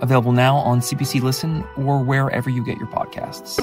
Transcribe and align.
available 0.00 0.32
now 0.32 0.56
on 0.56 0.80
CBC 0.80 1.22
Listen 1.22 1.64
or 1.76 2.02
wherever 2.02 2.50
you 2.50 2.64
get 2.64 2.78
your 2.78 2.88
podcasts. 2.88 3.58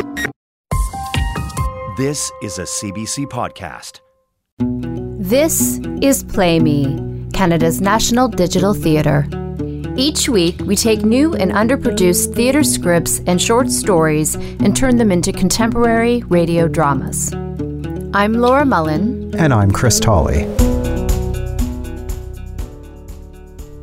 This 1.98 2.32
is 2.44 2.60
a 2.60 2.64
CBC 2.64 3.26
podcast. 3.26 4.02
This 5.20 5.80
is 6.02 6.24
Play 6.24 6.60
Me, 6.60 7.28
Canada's 7.34 7.82
national 7.82 8.28
digital 8.28 8.74
theatre. 8.74 9.28
Each 9.96 10.30
week, 10.30 10.60
we 10.62 10.76
take 10.76 11.02
new 11.02 11.34
and 11.34 11.52
underproduced 11.52 12.36
theatre 12.36 12.64
scripts 12.64 13.20
and 13.26 13.42
short 13.42 13.72
stories 13.72 14.36
and 14.36 14.78
turn 14.78 14.98
them 14.98 15.12
into 15.12 15.34
contemporary 15.34 16.22
radio 16.28 16.68
dramas. 16.68 17.34
I'm 18.14 18.34
Laura 18.34 18.64
Mullin. 18.64 19.34
And 19.36 19.52
I'm 19.52 19.72
Chris 19.72 20.00
Tolley. 20.00 20.46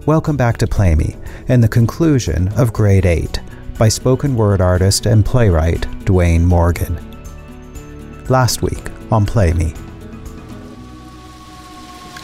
Welcome 0.06 0.36
back 0.36 0.58
to 0.58 0.68
Play 0.68 0.94
Me 0.94 1.16
and 1.48 1.62
the 1.62 1.68
conclusion 1.68 2.48
of 2.56 2.72
Grade 2.72 3.06
8 3.06 3.40
by 3.78 3.88
spoken 3.88 4.36
word 4.36 4.60
artist 4.60 5.06
and 5.06 5.24
playwright 5.24 5.82
Dwayne 6.04 6.44
Morgan. 6.44 6.98
Last 8.28 8.62
week 8.62 8.90
on 9.10 9.26
Play 9.26 9.52
Me. 9.52 9.74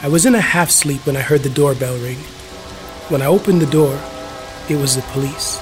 I 0.03 0.09
was 0.09 0.25
in 0.25 0.35
a 0.35 0.41
half 0.41 0.71
sleep 0.71 1.07
when 1.07 1.17
I 1.17 1.21
heard 1.21 1.43
the 1.43 1.51
doorbell 1.51 1.99
ring. 1.99 2.17
When 3.09 3.21
I 3.21 3.27
opened 3.27 3.61
the 3.61 3.71
door, 3.71 4.01
it 4.69 4.77
was 4.77 4.97
the 4.97 5.03
police. 5.13 5.61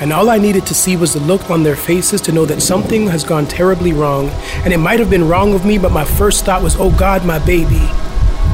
And 0.00 0.12
all 0.12 0.28
I 0.28 0.38
needed 0.38 0.66
to 0.66 0.74
see 0.74 0.96
was 0.96 1.14
the 1.14 1.20
look 1.20 1.48
on 1.48 1.62
their 1.62 1.76
faces 1.76 2.20
to 2.22 2.32
know 2.32 2.44
that 2.46 2.60
something 2.60 3.06
has 3.06 3.24
gone 3.24 3.46
terribly 3.46 3.92
wrong. 3.92 4.28
And 4.64 4.72
it 4.72 4.78
might 4.78 4.98
have 4.98 5.10
been 5.10 5.28
wrong 5.28 5.54
of 5.54 5.64
me, 5.64 5.78
but 5.78 5.92
my 5.92 6.04
first 6.04 6.44
thought 6.44 6.62
was, 6.62 6.76
oh 6.76 6.90
God, 6.98 7.24
my 7.24 7.38
baby. 7.38 7.88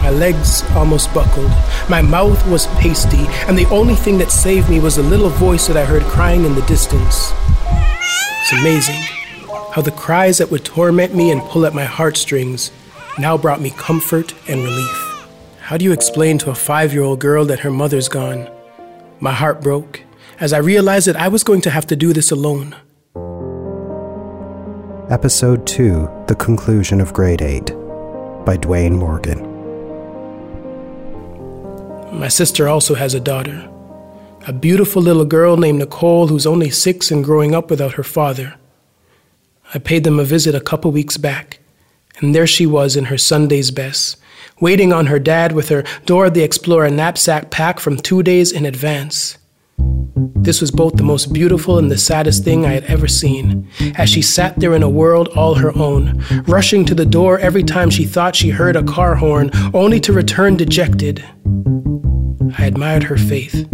My 0.02 0.10
legs 0.10 0.62
almost 0.70 1.12
buckled. 1.12 1.50
My 1.88 2.02
mouth 2.02 2.46
was 2.48 2.66
pasty. 2.78 3.26
And 3.46 3.58
the 3.58 3.66
only 3.66 3.94
thing 3.94 4.18
that 4.18 4.30
saved 4.30 4.70
me 4.70 4.80
was 4.80 4.96
the 4.96 5.02
little 5.02 5.28
voice 5.28 5.66
that 5.66 5.76
I 5.76 5.84
heard 5.84 6.02
crying 6.02 6.44
in 6.44 6.54
the 6.54 6.62
distance. 6.62 7.32
It's 8.42 8.52
amazing 8.52 9.00
how 9.72 9.82
the 9.82 9.90
cries 9.90 10.38
that 10.38 10.50
would 10.50 10.64
torment 10.64 11.14
me 11.14 11.30
and 11.30 11.42
pull 11.42 11.66
at 11.66 11.74
my 11.74 11.84
heartstrings 11.84 12.70
now 13.18 13.36
brought 13.36 13.60
me 13.60 13.70
comfort 13.70 14.34
and 14.48 14.62
relief. 14.62 15.28
How 15.60 15.76
do 15.76 15.84
you 15.84 15.92
explain 15.92 16.38
to 16.38 16.50
a 16.50 16.54
five 16.54 16.92
year 16.92 17.02
old 17.02 17.20
girl 17.20 17.44
that 17.44 17.60
her 17.60 17.70
mother's 17.70 18.08
gone? 18.08 18.48
My 19.20 19.32
heart 19.32 19.60
broke 19.60 20.02
as 20.40 20.52
I 20.52 20.58
realized 20.58 21.06
that 21.08 21.16
I 21.16 21.28
was 21.28 21.44
going 21.44 21.60
to 21.62 21.70
have 21.70 21.86
to 21.88 21.96
do 21.96 22.12
this 22.12 22.30
alone. 22.30 22.74
Episode 25.10 25.66
2 25.66 26.24
The 26.26 26.36
Conclusion 26.36 27.00
of 27.00 27.12
Grade 27.12 27.42
8 27.42 27.66
by 28.44 28.56
Dwayne 28.56 28.92
Morgan. 28.92 29.47
My 32.12 32.28
sister 32.28 32.68
also 32.68 32.94
has 32.94 33.14
a 33.14 33.20
daughter, 33.20 33.68
a 34.46 34.52
beautiful 34.52 35.02
little 35.02 35.24
girl 35.24 35.56
named 35.56 35.78
Nicole 35.78 36.28
who's 36.28 36.46
only 36.46 36.70
six 36.70 37.10
and 37.10 37.24
growing 37.24 37.54
up 37.54 37.70
without 37.70 37.94
her 37.94 38.02
father. 38.02 38.56
I 39.74 39.78
paid 39.78 40.04
them 40.04 40.18
a 40.18 40.24
visit 40.24 40.54
a 40.54 40.60
couple 40.60 40.90
weeks 40.90 41.16
back, 41.16 41.60
and 42.18 42.34
there 42.34 42.46
she 42.46 42.66
was 42.66 42.96
in 42.96 43.06
her 43.06 43.18
Sunday's 43.18 43.70
best 43.70 44.16
waiting 44.60 44.92
on 44.92 45.06
her 45.06 45.18
dad 45.18 45.52
with 45.52 45.68
her 45.68 45.84
Dora 46.06 46.30
the 46.30 46.42
Explorer 46.42 46.90
knapsack 46.90 47.50
packed 47.50 47.80
from 47.80 47.96
two 47.96 48.22
days 48.22 48.52
in 48.52 48.66
advance. 48.66 49.38
This 50.16 50.60
was 50.60 50.70
both 50.70 50.94
the 50.96 51.02
most 51.02 51.32
beautiful 51.32 51.78
and 51.78 51.90
the 51.90 51.98
saddest 51.98 52.42
thing 52.42 52.64
I 52.64 52.72
had 52.72 52.84
ever 52.84 53.06
seen, 53.06 53.68
as 53.96 54.08
she 54.08 54.22
sat 54.22 54.58
there 54.58 54.74
in 54.74 54.82
a 54.82 54.88
world 54.88 55.28
all 55.28 55.54
her 55.54 55.76
own, 55.76 56.24
rushing 56.46 56.84
to 56.86 56.94
the 56.94 57.06
door 57.06 57.38
every 57.38 57.62
time 57.62 57.90
she 57.90 58.04
thought 58.04 58.34
she 58.34 58.50
heard 58.50 58.74
a 58.74 58.82
car 58.82 59.14
horn, 59.14 59.50
only 59.74 60.00
to 60.00 60.12
return 60.12 60.56
dejected. 60.56 61.24
I 62.58 62.66
admired 62.66 63.04
her 63.04 63.16
faith. 63.16 63.68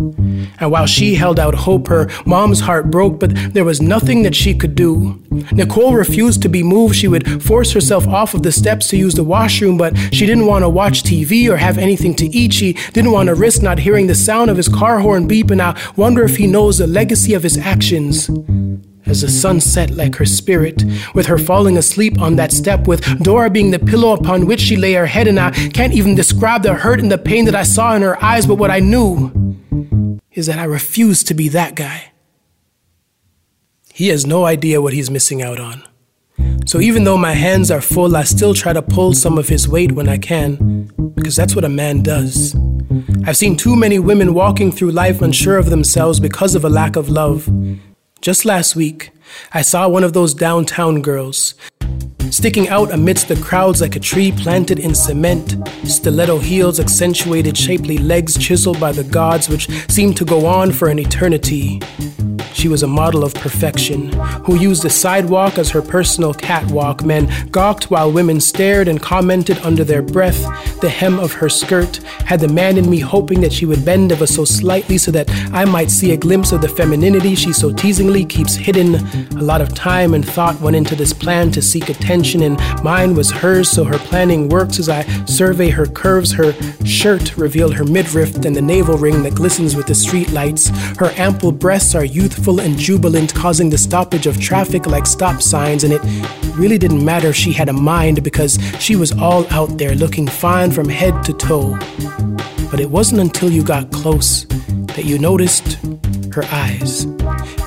And 0.60 0.70
while 0.70 0.86
she 0.86 1.14
held 1.14 1.40
out 1.40 1.54
hope, 1.54 1.88
her 1.88 2.08
mom's 2.26 2.60
heart 2.60 2.90
broke, 2.90 3.18
but 3.18 3.32
there 3.52 3.64
was 3.64 3.80
nothing 3.80 4.22
that 4.22 4.34
she 4.34 4.54
could 4.54 4.74
do. 4.74 5.20
Nicole 5.52 5.94
refused 5.94 6.42
to 6.42 6.48
be 6.48 6.62
moved. 6.62 6.94
She 6.94 7.08
would 7.08 7.42
force 7.42 7.72
herself 7.72 8.06
off 8.06 8.34
of 8.34 8.42
the 8.42 8.52
steps 8.52 8.88
to 8.88 8.96
use 8.96 9.14
the 9.14 9.24
washroom, 9.24 9.78
but 9.78 9.96
she 10.12 10.26
didn't 10.26 10.46
want 10.46 10.62
to 10.62 10.68
watch 10.68 11.02
TV 11.02 11.48
or 11.48 11.56
have 11.56 11.78
anything 11.78 12.14
to 12.16 12.26
eat. 12.26 12.52
She 12.52 12.74
didn't 12.92 13.12
want 13.12 13.28
to 13.28 13.34
risk 13.34 13.62
not 13.62 13.78
hearing 13.78 14.06
the 14.06 14.14
sound 14.14 14.50
of 14.50 14.56
his 14.56 14.68
car 14.68 15.00
horn 15.00 15.26
beep, 15.26 15.50
and 15.50 15.62
I 15.62 15.80
wonder 15.96 16.22
if 16.22 16.36
he 16.36 16.46
knows 16.46 16.78
the 16.78 16.86
legacy 16.86 17.34
of 17.34 17.42
his 17.42 17.58
actions 17.58 18.30
as 19.06 19.20
the 19.20 19.28
sun 19.28 19.60
set 19.60 19.90
like 19.90 20.16
her 20.16 20.24
spirit, 20.24 20.82
with 21.14 21.26
her 21.26 21.38
falling 21.38 21.76
asleep 21.76 22.20
on 22.20 22.36
that 22.36 22.52
step, 22.52 22.86
with 22.86 23.04
Dora 23.22 23.50
being 23.50 23.70
the 23.70 23.78
pillow 23.78 24.12
upon 24.12 24.46
which 24.46 24.60
she 24.60 24.76
lay 24.76 24.94
her 24.94 25.06
head, 25.06 25.28
and 25.28 25.38
I 25.38 25.50
can't 25.50 25.92
even 25.92 26.14
describe 26.14 26.62
the 26.62 26.74
hurt 26.74 27.00
and 27.00 27.10
the 27.10 27.18
pain 27.18 27.44
that 27.44 27.54
I 27.54 27.62
saw 27.62 27.94
in 27.94 28.02
her 28.02 28.22
eyes, 28.22 28.46
but 28.46 28.56
what 28.56 28.70
I 28.70 28.80
knew 28.80 29.58
is 30.32 30.46
that 30.46 30.58
I 30.58 30.64
refuse 30.64 31.22
to 31.24 31.34
be 31.34 31.48
that 31.48 31.74
guy. 31.74 32.12
He 33.92 34.08
has 34.08 34.26
no 34.26 34.44
idea 34.44 34.82
what 34.82 34.92
he's 34.92 35.10
missing 35.10 35.42
out 35.42 35.60
on. 35.60 35.84
So 36.66 36.80
even 36.80 37.04
though 37.04 37.16
my 37.16 37.32
hands 37.32 37.70
are 37.70 37.80
full, 37.80 38.16
I 38.16 38.24
still 38.24 38.54
try 38.54 38.72
to 38.72 38.82
pull 38.82 39.12
some 39.12 39.38
of 39.38 39.48
his 39.48 39.68
weight 39.68 39.92
when 39.92 40.08
I 40.08 40.18
can, 40.18 40.90
because 41.14 41.36
that's 41.36 41.54
what 41.54 41.64
a 41.64 41.68
man 41.68 42.02
does. 42.02 42.56
I've 43.24 43.36
seen 43.36 43.56
too 43.56 43.76
many 43.76 43.98
women 43.98 44.34
walking 44.34 44.72
through 44.72 44.90
life 44.90 45.22
unsure 45.22 45.58
of 45.58 45.70
themselves 45.70 46.18
because 46.18 46.54
of 46.54 46.64
a 46.64 46.68
lack 46.68 46.96
of 46.96 47.08
love. 47.08 47.48
Just 48.24 48.46
last 48.46 48.74
week, 48.74 49.10
I 49.52 49.60
saw 49.60 49.86
one 49.86 50.02
of 50.02 50.14
those 50.14 50.32
downtown 50.32 51.02
girls 51.02 51.54
sticking 52.30 52.70
out 52.70 52.90
amidst 52.90 53.28
the 53.28 53.36
crowds 53.36 53.82
like 53.82 53.96
a 53.96 54.00
tree 54.00 54.32
planted 54.32 54.78
in 54.78 54.94
cement, 54.94 55.56
stiletto 55.84 56.38
heels, 56.38 56.80
accentuated 56.80 57.54
shapely 57.54 57.98
legs 57.98 58.38
chiseled 58.38 58.80
by 58.80 58.92
the 58.92 59.04
gods 59.04 59.50
which 59.50 59.68
seemed 59.90 60.16
to 60.16 60.24
go 60.24 60.46
on 60.46 60.72
for 60.72 60.88
an 60.88 60.98
eternity. 60.98 61.82
She 62.54 62.68
was 62.68 62.82
a 62.82 62.86
model 62.86 63.24
of 63.24 63.34
perfection, 63.34 64.12
who 64.44 64.54
used 64.54 64.84
the 64.84 64.90
sidewalk 64.90 65.58
as 65.58 65.70
her 65.70 65.82
personal 65.82 66.32
catwalk. 66.32 67.04
Men 67.04 67.30
gawked 67.50 67.90
while 67.90 68.10
women 68.10 68.40
stared 68.40 68.88
and 68.88 69.02
commented 69.02 69.58
under 69.58 69.82
their 69.82 70.02
breath. 70.02 70.40
The 70.80 70.88
hem 70.88 71.18
of 71.18 71.32
her 71.32 71.48
skirt 71.48 71.96
had 72.26 72.40
the 72.40 72.48
man 72.48 72.78
in 72.78 72.88
me 72.88 73.00
hoping 73.00 73.40
that 73.40 73.52
she 73.52 73.66
would 73.66 73.84
bend 73.84 74.12
ever 74.12 74.26
so 74.26 74.44
slightly 74.44 74.98
so 74.98 75.10
that 75.10 75.28
I 75.52 75.64
might 75.64 75.90
see 75.90 76.12
a 76.12 76.16
glimpse 76.16 76.52
of 76.52 76.60
the 76.60 76.68
femininity 76.68 77.34
she 77.34 77.52
so 77.52 77.72
teasingly 77.72 78.24
keeps 78.24 78.54
hidden. 78.54 78.94
A 79.36 79.42
lot 79.42 79.60
of 79.60 79.74
time 79.74 80.14
and 80.14 80.26
thought 80.26 80.60
went 80.60 80.76
into 80.76 80.94
this 80.94 81.12
plan 81.12 81.50
to 81.52 81.60
seek 81.60 81.88
attention, 81.88 82.42
and 82.42 82.58
mine 82.84 83.14
was 83.14 83.30
hers, 83.30 83.68
so 83.68 83.82
her 83.84 83.98
planning 83.98 84.48
works 84.48 84.78
as 84.78 84.88
I 84.88 85.02
survey 85.24 85.70
her 85.70 85.86
curves. 85.86 86.32
Her 86.32 86.52
shirt 86.84 87.36
revealed 87.36 87.74
her 87.74 87.84
midriff 87.84 88.36
and 88.36 88.54
the 88.54 88.62
navel 88.62 88.96
ring 88.96 89.24
that 89.24 89.34
glistens 89.34 89.74
with 89.74 89.86
the 89.86 89.94
street 89.94 90.30
lights. 90.30 90.68
Her 90.98 91.12
ample 91.16 91.50
breasts 91.50 91.94
are 91.94 92.04
youthful 92.04 92.43
and 92.52 92.78
jubilant, 92.78 93.34
causing 93.34 93.70
the 93.70 93.78
stoppage 93.78 94.26
of 94.26 94.38
traffic 94.38 94.86
like 94.86 95.06
stop 95.06 95.40
signs, 95.40 95.82
and 95.82 95.92
it 95.92 96.02
really 96.56 96.76
didn't 96.76 97.02
matter 97.02 97.28
if 97.28 97.36
she 97.36 97.52
had 97.52 97.70
a 97.70 97.72
mind 97.72 98.22
because 98.22 98.58
she 98.78 98.96
was 98.96 99.12
all 99.12 99.46
out 99.50 99.78
there 99.78 99.94
looking 99.94 100.26
fine 100.26 100.70
from 100.70 100.88
head 100.88 101.24
to 101.24 101.32
toe. 101.32 101.76
But 102.70 102.80
it 102.80 102.90
wasn't 102.90 103.22
until 103.22 103.50
you 103.50 103.64
got 103.64 103.90
close 103.90 104.44
that 104.94 105.06
you 105.06 105.18
noticed 105.18 105.78
her 106.34 106.44
eyes 106.52 107.06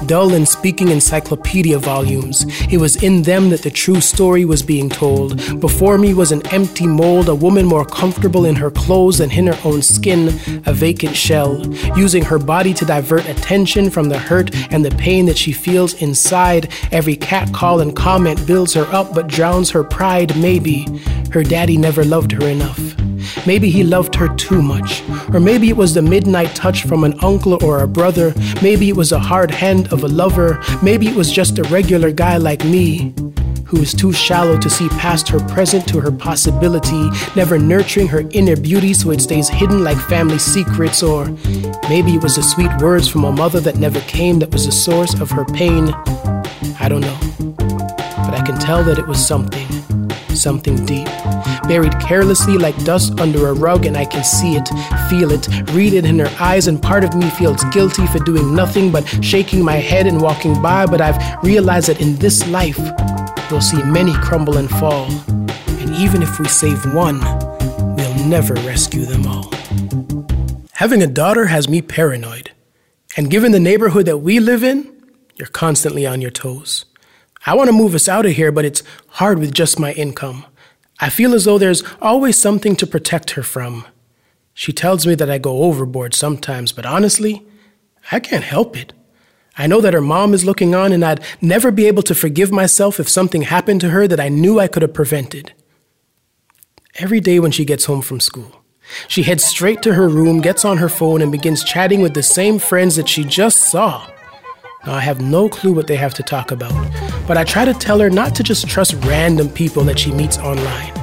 dull 0.05 0.33
and 0.33 0.47
speaking 0.47 0.89
encyclopedia 0.89 1.77
volumes. 1.77 2.45
It 2.71 2.77
was 2.77 3.01
in 3.03 3.23
them 3.23 3.49
that 3.49 3.61
the 3.61 3.69
true 3.69 4.01
story 4.01 4.45
was 4.45 4.63
being 4.63 4.89
told. 4.89 5.37
Before 5.59 5.97
me 5.97 6.13
was 6.13 6.31
an 6.31 6.45
empty 6.47 6.87
mold, 6.87 7.29
a 7.29 7.35
woman 7.35 7.65
more 7.65 7.85
comfortable 7.85 8.45
in 8.45 8.55
her 8.55 8.71
clothes 8.71 9.17
than 9.17 9.31
in 9.31 9.47
her 9.47 9.59
own 9.65 9.81
skin, 9.81 10.29
a 10.65 10.73
vacant 10.73 11.15
shell, 11.15 11.61
using 11.97 12.23
her 12.23 12.39
body 12.39 12.73
to 12.73 12.85
divert 12.85 13.27
attention 13.27 13.89
from 13.89 14.09
the 14.09 14.17
hurt 14.17 14.55
and 14.71 14.83
the 14.83 14.91
pain 14.91 15.25
that 15.25 15.37
she 15.37 15.51
feels 15.51 15.93
inside. 16.01 16.71
Every 16.91 17.15
catcall 17.15 17.81
and 17.81 17.95
comment 17.95 18.45
builds 18.47 18.73
her 18.73 18.85
up 18.93 19.13
but 19.13 19.27
drowns 19.27 19.71
her 19.71 19.83
pride, 19.83 20.37
maybe. 20.37 20.87
Her 21.31 21.43
daddy 21.43 21.77
never 21.77 22.05
loved 22.05 22.31
her 22.31 22.47
enough. 22.47 23.06
Maybe 23.47 23.69
he 23.69 23.81
loved 23.81 24.13
her 24.15 24.27
too 24.35 24.61
much. 24.61 25.01
Or 25.33 25.39
maybe 25.39 25.69
it 25.69 25.77
was 25.77 25.93
the 25.93 26.01
midnight 26.01 26.53
touch 26.53 26.83
from 26.83 27.05
an 27.05 27.17
uncle 27.21 27.63
or 27.63 27.81
a 27.81 27.87
brother. 27.87 28.33
Maybe 28.61 28.89
it 28.89 28.97
was 28.97 29.13
a 29.13 29.19
hard 29.19 29.51
hand 29.51 29.87
of 29.93 30.03
a 30.03 30.07
lover. 30.09 30.61
Maybe 30.83 31.07
it 31.07 31.15
was 31.15 31.31
just 31.31 31.57
a 31.57 31.63
regular 31.63 32.11
guy 32.11 32.35
like 32.35 32.65
me 32.65 33.13
who 33.65 33.77
is 33.77 33.93
too 33.93 34.11
shallow 34.11 34.57
to 34.57 34.69
see 34.69 34.89
past 34.89 35.29
her 35.29 35.39
present 35.39 35.87
to 35.87 36.01
her 36.01 36.11
possibility, 36.11 37.09
never 37.37 37.57
nurturing 37.57 38.07
her 38.07 38.23
inner 38.31 38.57
beauty 38.57 38.93
so 38.93 39.11
it 39.11 39.21
stays 39.21 39.47
hidden 39.47 39.81
like 39.81 39.97
family 39.97 40.39
secrets. 40.39 41.01
Or 41.01 41.29
maybe 41.87 42.15
it 42.15 42.21
was 42.21 42.35
the 42.35 42.43
sweet 42.43 42.71
words 42.81 43.07
from 43.07 43.23
a 43.23 43.31
mother 43.31 43.61
that 43.61 43.77
never 43.77 44.01
came 44.01 44.39
that 44.39 44.51
was 44.51 44.65
the 44.65 44.73
source 44.73 45.13
of 45.21 45.31
her 45.31 45.45
pain. 45.45 45.93
I 46.81 46.89
don't 46.89 47.01
know. 47.01 47.19
But 47.47 48.33
I 48.33 48.43
can 48.45 48.59
tell 48.59 48.83
that 48.83 48.99
it 48.99 49.07
was 49.07 49.25
something, 49.25 49.67
something 50.35 50.85
deep, 50.85 51.07
buried 51.67 51.99
carelessly 51.99 52.57
like 52.57 52.77
dust 52.83 53.19
under 53.19 53.47
a 53.47 53.53
rug, 53.53 53.85
and 53.85 53.97
I 53.97 54.05
can 54.05 54.23
see 54.23 54.55
it, 54.55 54.67
feel 55.09 55.31
it, 55.31 55.47
read 55.71 55.93
it 55.93 56.05
in 56.05 56.19
her 56.19 56.31
eyes, 56.39 56.67
and 56.67 56.81
part 56.81 57.03
of 57.03 57.13
me 57.15 57.29
feels 57.31 57.63
guilty 57.65 58.07
for 58.07 58.19
doing 58.19 58.55
nothing 58.55 58.91
but 58.91 59.05
shaking 59.23 59.63
my 59.63 59.75
head 59.75 60.07
and 60.07 60.21
walking 60.21 60.61
by. 60.61 60.85
But 60.85 61.01
I've 61.01 61.43
realized 61.43 61.89
that 61.89 62.01
in 62.01 62.15
this 62.17 62.47
life, 62.47 62.79
we'll 63.51 63.61
see 63.61 63.81
many 63.83 64.13
crumble 64.15 64.57
and 64.57 64.69
fall, 64.69 65.05
and 65.67 65.93
even 65.95 66.21
if 66.21 66.39
we 66.39 66.47
save 66.47 66.93
one, 66.93 67.19
we'll 67.95 68.25
never 68.25 68.53
rescue 68.55 69.05
them 69.05 69.27
all. 69.27 69.51
Having 70.73 71.01
a 71.03 71.07
daughter 71.07 71.47
has 71.47 71.67
me 71.67 71.81
paranoid, 71.81 72.51
and 73.15 73.31
given 73.31 73.51
the 73.51 73.59
neighborhood 73.59 74.05
that 74.05 74.17
we 74.17 74.39
live 74.39 74.63
in, 74.63 74.93
you're 75.35 75.47
constantly 75.47 76.05
on 76.05 76.21
your 76.21 76.31
toes. 76.31 76.85
I 77.45 77.55
want 77.55 77.67
to 77.69 77.73
move 77.73 77.95
us 77.95 78.07
out 78.07 78.25
of 78.25 78.33
here, 78.33 78.51
but 78.51 78.65
it's 78.65 78.83
hard 79.07 79.39
with 79.39 79.53
just 79.53 79.79
my 79.79 79.93
income. 79.93 80.45
I 80.99 81.09
feel 81.09 81.33
as 81.33 81.45
though 81.45 81.57
there's 81.57 81.83
always 82.01 82.37
something 82.37 82.75
to 82.77 82.87
protect 82.87 83.31
her 83.31 83.43
from. 83.43 83.85
She 84.53 84.73
tells 84.73 85.05
me 85.05 85.13
that 85.15 85.29
I 85.29 85.37
go 85.37 85.63
overboard 85.63 86.15
sometimes, 86.15 86.71
but 86.71 86.85
honestly, 86.85 87.45
I 88.11 88.19
can't 88.19 88.43
help 88.43 88.75
it. 88.75 88.93
I 89.57 89.67
know 89.67 89.81
that 89.81 89.93
her 89.93 90.01
mom 90.01 90.33
is 90.33 90.45
looking 90.45 90.73
on, 90.73 90.91
and 90.91 91.03
I'd 91.03 91.23
never 91.41 91.71
be 91.71 91.85
able 91.85 92.03
to 92.03 92.15
forgive 92.15 92.51
myself 92.51 92.99
if 92.99 93.09
something 93.09 93.43
happened 93.43 93.81
to 93.81 93.89
her 93.89 94.07
that 94.07 94.19
I 94.19 94.29
knew 94.29 94.59
I 94.59 94.67
could 94.67 94.81
have 94.81 94.93
prevented. 94.93 95.53
Every 96.95 97.19
day 97.19 97.39
when 97.39 97.51
she 97.51 97.65
gets 97.65 97.85
home 97.85 98.01
from 98.01 98.19
school, 98.19 98.63
she 99.07 99.23
heads 99.23 99.43
straight 99.43 99.81
to 99.83 99.93
her 99.93 100.07
room, 100.07 100.41
gets 100.41 100.65
on 100.65 100.77
her 100.77 100.89
phone, 100.89 101.21
and 101.21 101.31
begins 101.31 101.63
chatting 101.63 102.01
with 102.01 102.13
the 102.13 102.23
same 102.23 102.57
friends 102.57 102.95
that 102.95 103.09
she 103.09 103.23
just 103.23 103.59
saw. 103.59 104.09
Now, 104.87 104.93
I 104.93 105.01
have 105.01 105.19
no 105.19 105.49
clue 105.49 105.73
what 105.73 105.85
they 105.87 105.97
have 105.97 106.13
to 106.13 106.23
talk 106.23 106.51
about, 106.51 106.71
but 107.27 107.35
I 107.35 107.43
try 107.43 107.65
to 107.65 107.73
tell 107.73 107.99
her 107.99 108.09
not 108.09 108.33
to 108.35 108.41
just 108.41 108.69
trust 108.69 108.93
random 109.03 109.49
people 109.49 109.83
that 109.83 109.99
she 109.99 110.13
meets 110.13 110.37
online. 110.37 110.93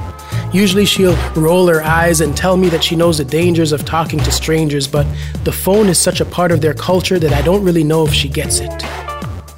Usually 0.54 0.86
she'll 0.86 1.18
roll 1.34 1.66
her 1.66 1.82
eyes 1.82 2.22
and 2.22 2.34
tell 2.34 2.56
me 2.56 2.70
that 2.70 2.82
she 2.82 2.96
knows 2.96 3.18
the 3.18 3.26
dangers 3.26 3.72
of 3.72 3.84
talking 3.84 4.20
to 4.20 4.32
strangers, 4.32 4.88
but 4.88 5.06
the 5.44 5.52
phone 5.52 5.88
is 5.88 5.98
such 5.98 6.22
a 6.22 6.24
part 6.24 6.50
of 6.50 6.62
their 6.62 6.72
culture 6.72 7.18
that 7.18 7.34
I 7.34 7.42
don't 7.42 7.62
really 7.62 7.84
know 7.84 8.06
if 8.06 8.14
she 8.14 8.26
gets 8.26 8.60
it. 8.60 8.72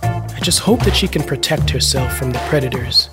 I 0.02 0.40
just 0.42 0.58
hope 0.58 0.80
that 0.80 0.96
she 0.96 1.06
can 1.06 1.22
protect 1.22 1.70
herself 1.70 2.18
from 2.18 2.32
the 2.32 2.40
predators. 2.48 3.08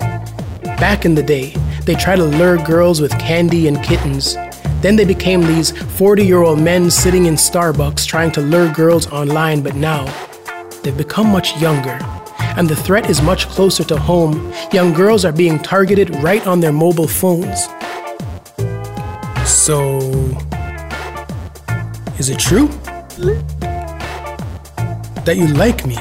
Back 0.80 1.04
in 1.04 1.14
the 1.14 1.22
day, 1.22 1.54
they 1.84 1.94
tried 1.94 2.16
to 2.16 2.24
lure 2.24 2.58
girls 2.58 3.00
with 3.00 3.16
candy 3.20 3.68
and 3.68 3.80
kittens. 3.84 4.34
Then 4.80 4.96
they 4.96 5.04
became 5.04 5.42
these 5.42 5.70
40 5.92 6.26
year 6.26 6.42
old 6.42 6.58
men 6.58 6.90
sitting 6.90 7.26
in 7.26 7.34
Starbucks 7.34 8.04
trying 8.04 8.32
to 8.32 8.40
lure 8.40 8.72
girls 8.72 9.06
online, 9.12 9.62
but 9.62 9.76
now 9.76 10.06
they've 10.84 10.96
become 10.96 11.28
much 11.28 11.56
younger, 11.60 11.98
and 12.56 12.68
the 12.68 12.76
threat 12.76 13.10
is 13.10 13.20
much 13.22 13.48
closer 13.48 13.82
to 13.84 13.96
home. 13.98 14.52
Young 14.72 14.92
girls 14.92 15.24
are 15.24 15.32
being 15.32 15.58
targeted 15.58 16.14
right 16.16 16.46
on 16.46 16.60
their 16.60 16.72
mobile 16.72 17.08
phones. 17.08 17.66
So, 19.48 19.98
is 22.18 22.28
it 22.28 22.38
true? 22.38 22.68
That 25.24 25.36
you 25.36 25.46
like 25.48 25.86
me? 25.86 25.96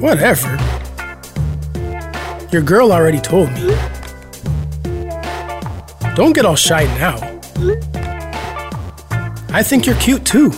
Whatever. 0.00 0.56
Your 2.52 2.62
girl 2.62 2.92
already 2.92 3.20
told 3.20 3.50
me. 3.52 3.76
Don't 6.14 6.32
get 6.32 6.46
all 6.46 6.56
shy 6.56 6.84
now. 6.98 7.16
I 9.50 9.62
think 9.62 9.84
you're 9.86 9.96
cute 9.96 10.24
too. 10.24 10.50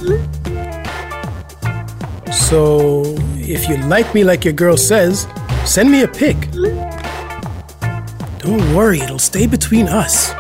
So, 2.51 3.05
if 3.37 3.69
you 3.69 3.77
like 3.77 4.13
me 4.13 4.25
like 4.25 4.45
your 4.45 4.53
girl 4.53 4.77
says, 4.77 5.29
send 5.65 5.89
me 5.89 6.03
a 6.03 6.09
pic. 6.09 6.37
Don't 8.41 8.75
worry, 8.75 8.99
it'll 8.99 9.21
stay 9.21 9.47
between 9.47 9.87
us. 9.87 10.33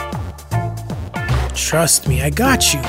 Trust 1.54 2.08
me, 2.08 2.20
I 2.20 2.30
got 2.30 2.74
you. 2.74 2.80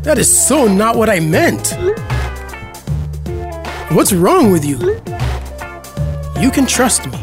That 0.00 0.16
is 0.16 0.30
so 0.46 0.66
not 0.66 0.96
what 0.96 1.10
I 1.10 1.20
meant. 1.20 1.76
What's 3.94 4.14
wrong 4.14 4.50
with 4.50 4.64
you? 4.64 4.78
You 6.40 6.50
can 6.50 6.64
trust 6.64 7.04
me. 7.06 7.18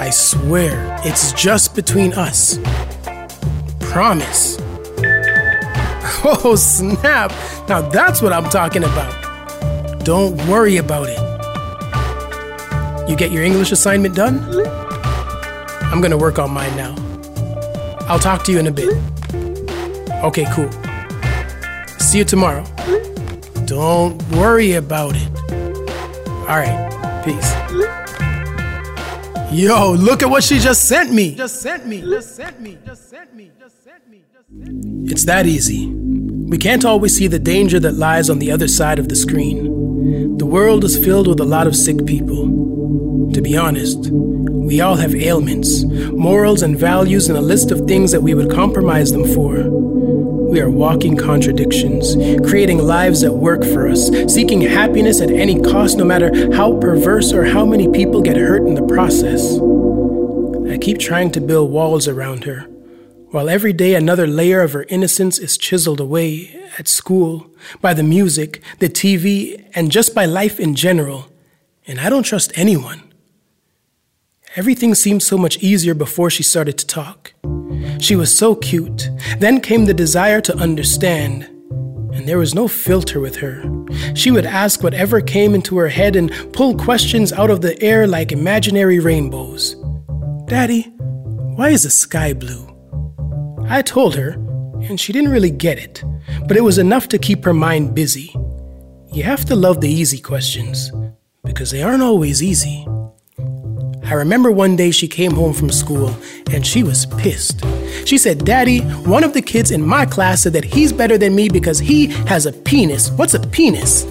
I 0.00 0.10
swear, 0.10 0.96
it's 1.04 1.32
just 1.32 1.74
between 1.74 2.12
us. 2.12 2.60
Promise. 3.80 4.57
Oh, 6.30 6.56
snap! 6.56 7.32
Now 7.70 7.80
that's 7.80 8.20
what 8.20 8.34
I'm 8.34 8.44
talking 8.50 8.84
about. 8.84 10.04
Don't 10.04 10.36
worry 10.46 10.76
about 10.76 11.08
it. 11.08 11.18
You 13.08 13.16
get 13.16 13.32
your 13.32 13.42
English 13.42 13.72
assignment 13.72 14.14
done? 14.14 14.44
I'm 15.90 16.02
gonna 16.02 16.18
work 16.18 16.38
on 16.38 16.50
mine 16.50 16.76
now. 16.76 16.94
I'll 18.08 18.18
talk 18.18 18.44
to 18.44 18.52
you 18.52 18.58
in 18.58 18.66
a 18.66 18.70
bit. 18.70 18.94
Okay, 20.22 20.44
cool. 20.52 20.70
See 21.98 22.18
you 22.18 22.24
tomorrow. 22.24 22.64
Don't 23.64 24.22
worry 24.32 24.74
about 24.74 25.14
it. 25.16 25.30
Alright, 26.46 27.24
peace. 27.24 27.67
Yo, 29.50 29.92
look 29.92 30.22
at 30.22 30.28
what 30.28 30.44
she 30.44 30.58
just 30.58 30.84
sent 30.84 31.10
me. 31.10 31.34
Just 31.34 31.62
sent 31.62 31.86
me. 31.86 32.02
Just 32.02 32.36
sent 32.36 32.60
me. 32.60 32.76
Just 32.84 33.08
sent 33.08 33.34
me. 33.34 33.50
Just 33.58 33.82
sent 33.82 34.08
me. 34.10 34.22
Just 34.30 34.46
sent 34.48 34.84
me. 34.84 35.10
It's 35.10 35.24
that 35.24 35.46
easy. 35.46 35.86
We 35.86 36.58
can't 36.58 36.84
always 36.84 37.16
see 37.16 37.28
the 37.28 37.38
danger 37.38 37.80
that 37.80 37.94
lies 37.94 38.28
on 38.28 38.40
the 38.40 38.50
other 38.50 38.68
side 38.68 38.98
of 38.98 39.08
the 39.08 39.16
screen. 39.16 40.36
The 40.36 40.44
world 40.44 40.84
is 40.84 41.02
filled 41.02 41.28
with 41.28 41.40
a 41.40 41.44
lot 41.44 41.66
of 41.66 41.74
sick 41.74 42.04
people. 42.04 42.44
To 43.32 43.40
be 43.40 43.56
honest, 43.56 44.10
we 44.10 44.82
all 44.82 44.96
have 44.96 45.14
ailments, 45.14 45.82
morals, 46.12 46.60
and 46.60 46.78
values, 46.78 47.30
and 47.30 47.38
a 47.38 47.42
list 47.42 47.70
of 47.70 47.86
things 47.86 48.12
that 48.12 48.22
we 48.22 48.34
would 48.34 48.50
compromise 48.50 49.12
them 49.12 49.24
for. 49.32 49.64
We 50.48 50.60
are 50.60 50.70
walking 50.70 51.16
contradictions, 51.16 52.14
creating 52.48 52.78
lives 52.78 53.20
that 53.20 53.32
work 53.32 53.64
for 53.64 53.88
us, 53.88 54.08
seeking 54.32 54.60
happiness 54.62 55.20
at 55.20 55.30
any 55.30 55.60
cost, 55.60 55.98
no 55.98 56.04
matter 56.04 56.54
how 56.54 56.78
perverse 56.80 57.32
or 57.32 57.44
how 57.44 57.64
many 57.64 57.88
people 57.88 58.22
get 58.22 58.36
hurt 58.36 58.66
in 58.66 58.74
the 58.74 58.86
process. 58.86 59.58
I 60.72 60.78
keep 60.78 60.98
trying 60.98 61.30
to 61.32 61.40
build 61.40 61.70
walls 61.70 62.08
around 62.08 62.44
her 62.44 62.66
while 63.30 63.48
every 63.48 63.72
day 63.72 63.94
another 63.94 64.26
layer 64.26 64.62
of 64.62 64.72
her 64.72 64.86
innocence 64.88 65.38
is 65.38 65.58
chiseled 65.58 66.00
away 66.00 66.54
at 66.78 66.88
school, 66.88 67.50
by 67.80 67.92
the 67.92 68.02
music, 68.02 68.62
the 68.78 68.88
TV, 68.88 69.64
and 69.74 69.92
just 69.92 70.14
by 70.14 70.24
life 70.24 70.58
in 70.58 70.74
general. 70.74 71.28
And 71.86 72.00
I 72.00 72.08
don't 72.08 72.22
trust 72.22 72.52
anyone. 72.54 73.02
Everything 74.56 74.94
seemed 74.94 75.22
so 75.22 75.36
much 75.36 75.58
easier 75.58 75.94
before 75.94 76.30
she 76.30 76.42
started 76.42 76.78
to 76.78 76.86
talk. 76.86 77.34
She 78.00 78.16
was 78.16 78.36
so 78.36 78.54
cute. 78.54 79.10
Then 79.38 79.60
came 79.60 79.84
the 79.84 79.94
desire 79.94 80.40
to 80.42 80.56
understand. 80.56 81.44
And 82.14 82.26
there 82.26 82.38
was 82.38 82.54
no 82.54 82.68
filter 82.68 83.20
with 83.20 83.36
her. 83.36 83.62
She 84.14 84.30
would 84.30 84.46
ask 84.46 84.82
whatever 84.82 85.20
came 85.20 85.54
into 85.54 85.78
her 85.78 85.88
head 85.88 86.16
and 86.16 86.32
pull 86.52 86.76
questions 86.76 87.32
out 87.32 87.50
of 87.50 87.60
the 87.60 87.80
air 87.82 88.06
like 88.06 88.32
imaginary 88.32 88.98
rainbows. 88.98 89.76
Daddy, 90.46 90.82
why 91.56 91.70
is 91.70 91.82
the 91.82 91.90
sky 91.90 92.32
blue? 92.32 92.66
I 93.68 93.82
told 93.82 94.16
her, 94.16 94.30
and 94.82 94.98
she 94.98 95.12
didn't 95.12 95.30
really 95.30 95.50
get 95.50 95.78
it, 95.78 96.02
but 96.46 96.56
it 96.56 96.64
was 96.64 96.78
enough 96.78 97.08
to 97.08 97.18
keep 97.18 97.44
her 97.44 97.54
mind 97.54 97.94
busy. 97.94 98.34
You 99.12 99.22
have 99.24 99.44
to 99.46 99.56
love 99.56 99.80
the 99.80 99.90
easy 99.90 100.20
questions, 100.20 100.90
because 101.44 101.70
they 101.70 101.82
aren't 101.82 102.02
always 102.02 102.42
easy. 102.42 102.86
I 104.08 104.14
remember 104.14 104.50
one 104.50 104.74
day 104.74 104.90
she 104.90 105.06
came 105.06 105.32
home 105.32 105.52
from 105.52 105.70
school 105.70 106.16
and 106.50 106.66
she 106.66 106.82
was 106.82 107.04
pissed. 107.18 107.62
She 108.06 108.16
said, 108.16 108.44
Daddy, 108.44 108.80
one 108.80 109.22
of 109.22 109.34
the 109.34 109.42
kids 109.42 109.70
in 109.70 109.86
my 109.86 110.06
class 110.06 110.42
said 110.42 110.54
that 110.54 110.64
he's 110.64 110.94
better 110.94 111.18
than 111.18 111.34
me 111.34 111.50
because 111.50 111.78
he 111.78 112.06
has 112.26 112.46
a 112.46 112.52
penis. 112.52 113.10
What's 113.10 113.34
a 113.34 113.40
penis? 113.40 114.06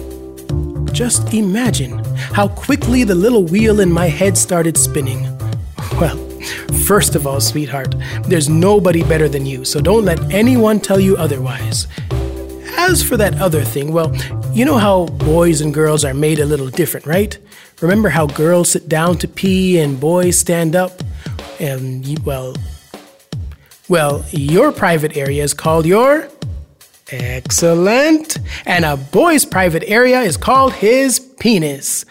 Just 0.92 1.34
imagine 1.34 1.98
how 2.14 2.46
quickly 2.46 3.02
the 3.02 3.14
little 3.14 3.42
wheel 3.44 3.80
in 3.80 3.90
my 3.90 4.06
head 4.06 4.38
started 4.38 4.76
spinning. 4.76 5.26
Well, 5.98 6.28
First 6.84 7.14
of 7.14 7.26
all, 7.26 7.40
sweetheart, 7.40 7.94
there's 8.24 8.48
nobody 8.48 9.02
better 9.02 9.28
than 9.28 9.44
you, 9.44 9.64
so 9.64 9.80
don't 9.80 10.04
let 10.04 10.20
anyone 10.32 10.80
tell 10.80 11.00
you 11.00 11.16
otherwise. 11.16 11.86
As 12.76 13.02
for 13.02 13.16
that 13.16 13.40
other 13.40 13.64
thing, 13.64 13.92
well, 13.92 14.14
you 14.58 14.64
know 14.64 14.76
how 14.76 15.06
boys 15.06 15.60
and 15.60 15.72
girls 15.72 16.04
are 16.04 16.12
made 16.12 16.40
a 16.40 16.44
little 16.44 16.68
different, 16.68 17.06
right? 17.06 17.38
Remember 17.80 18.08
how 18.08 18.26
girls 18.26 18.70
sit 18.70 18.88
down 18.88 19.16
to 19.18 19.28
pee 19.28 19.78
and 19.78 20.00
boys 20.00 20.36
stand 20.36 20.74
up? 20.74 21.00
And, 21.60 22.18
well, 22.26 22.56
well, 23.88 24.24
your 24.32 24.72
private 24.72 25.16
area 25.16 25.44
is 25.44 25.54
called 25.54 25.86
your 25.86 26.28
Excellent. 27.10 28.38
And 28.66 28.84
a 28.84 28.96
boy's 28.96 29.44
private 29.44 29.84
area 29.86 30.20
is 30.22 30.36
called 30.36 30.74
his 30.74 31.20
penis. 31.20 32.04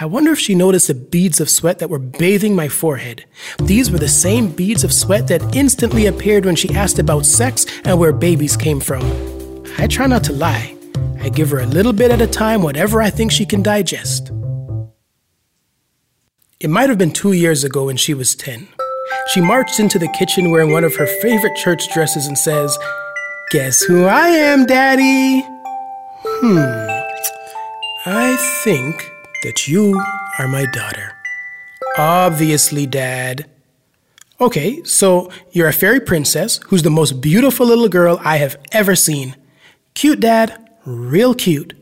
I 0.00 0.06
wonder 0.06 0.32
if 0.32 0.40
she 0.40 0.54
noticed 0.54 0.88
the 0.88 0.94
beads 0.94 1.38
of 1.38 1.50
sweat 1.50 1.80
that 1.80 1.90
were 1.90 1.98
bathing 1.98 2.56
my 2.56 2.68
forehead. 2.68 3.26
These 3.62 3.90
were 3.90 3.98
the 3.98 4.08
same 4.08 4.48
beads 4.48 4.84
of 4.84 4.92
sweat 4.92 5.28
that 5.28 5.54
instantly 5.54 6.06
appeared 6.06 6.46
when 6.46 6.56
she 6.56 6.74
asked 6.74 6.98
about 6.98 7.26
sex 7.26 7.66
and 7.84 7.98
where 7.98 8.12
babies 8.12 8.56
came 8.56 8.80
from. 8.80 9.02
I 9.78 9.86
try 9.86 10.06
not 10.06 10.24
to 10.24 10.32
lie. 10.32 10.73
I 11.24 11.30
give 11.30 11.48
her 11.52 11.60
a 11.60 11.66
little 11.66 11.94
bit 11.94 12.10
at 12.10 12.20
a 12.20 12.26
time, 12.26 12.60
whatever 12.60 13.00
I 13.00 13.08
think 13.08 13.32
she 13.32 13.46
can 13.46 13.62
digest. 13.62 14.30
It 16.60 16.68
might 16.68 16.90
have 16.90 16.98
been 16.98 17.12
two 17.12 17.32
years 17.32 17.64
ago 17.64 17.86
when 17.86 17.96
she 17.96 18.12
was 18.12 18.34
10. 18.34 18.68
She 19.32 19.40
marched 19.40 19.80
into 19.80 19.98
the 19.98 20.08
kitchen 20.08 20.50
wearing 20.50 20.70
one 20.70 20.84
of 20.84 20.96
her 20.96 21.06
favorite 21.22 21.56
church 21.56 21.90
dresses 21.94 22.26
and 22.26 22.36
says, 22.36 22.76
Guess 23.52 23.80
who 23.84 24.04
I 24.04 24.28
am, 24.28 24.66
Daddy? 24.66 25.42
Hmm. 26.26 26.58
I 28.04 28.36
think 28.62 29.10
that 29.44 29.66
you 29.66 29.98
are 30.38 30.46
my 30.46 30.66
daughter. 30.66 31.14
Obviously, 31.96 32.84
Dad. 32.84 33.48
Okay, 34.42 34.82
so 34.84 35.30
you're 35.52 35.68
a 35.68 35.72
fairy 35.72 36.00
princess 36.00 36.60
who's 36.66 36.82
the 36.82 36.90
most 36.90 37.22
beautiful 37.22 37.66
little 37.66 37.88
girl 37.88 38.20
I 38.22 38.36
have 38.36 38.58
ever 38.72 38.94
seen. 38.94 39.36
Cute, 39.94 40.20
Dad. 40.20 40.63
Real 40.86 41.34
cute. 41.34 41.72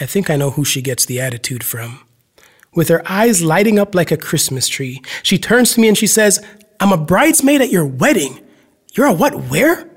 I 0.00 0.06
think 0.06 0.28
I 0.28 0.34
know 0.34 0.50
who 0.50 0.64
she 0.64 0.82
gets 0.82 1.06
the 1.06 1.20
attitude 1.20 1.62
from. 1.62 2.00
With 2.74 2.88
her 2.88 3.02
eyes 3.08 3.42
lighting 3.42 3.78
up 3.78 3.94
like 3.94 4.10
a 4.10 4.16
Christmas 4.16 4.66
tree, 4.66 5.00
she 5.22 5.38
turns 5.38 5.74
to 5.74 5.80
me 5.80 5.86
and 5.86 5.96
she 5.96 6.08
says, 6.08 6.44
I'm 6.80 6.92
a 6.92 6.96
bridesmaid 6.96 7.60
at 7.60 7.70
your 7.70 7.86
wedding. 7.86 8.40
You're 8.94 9.06
a 9.06 9.12
what, 9.12 9.34
where? 9.44 9.88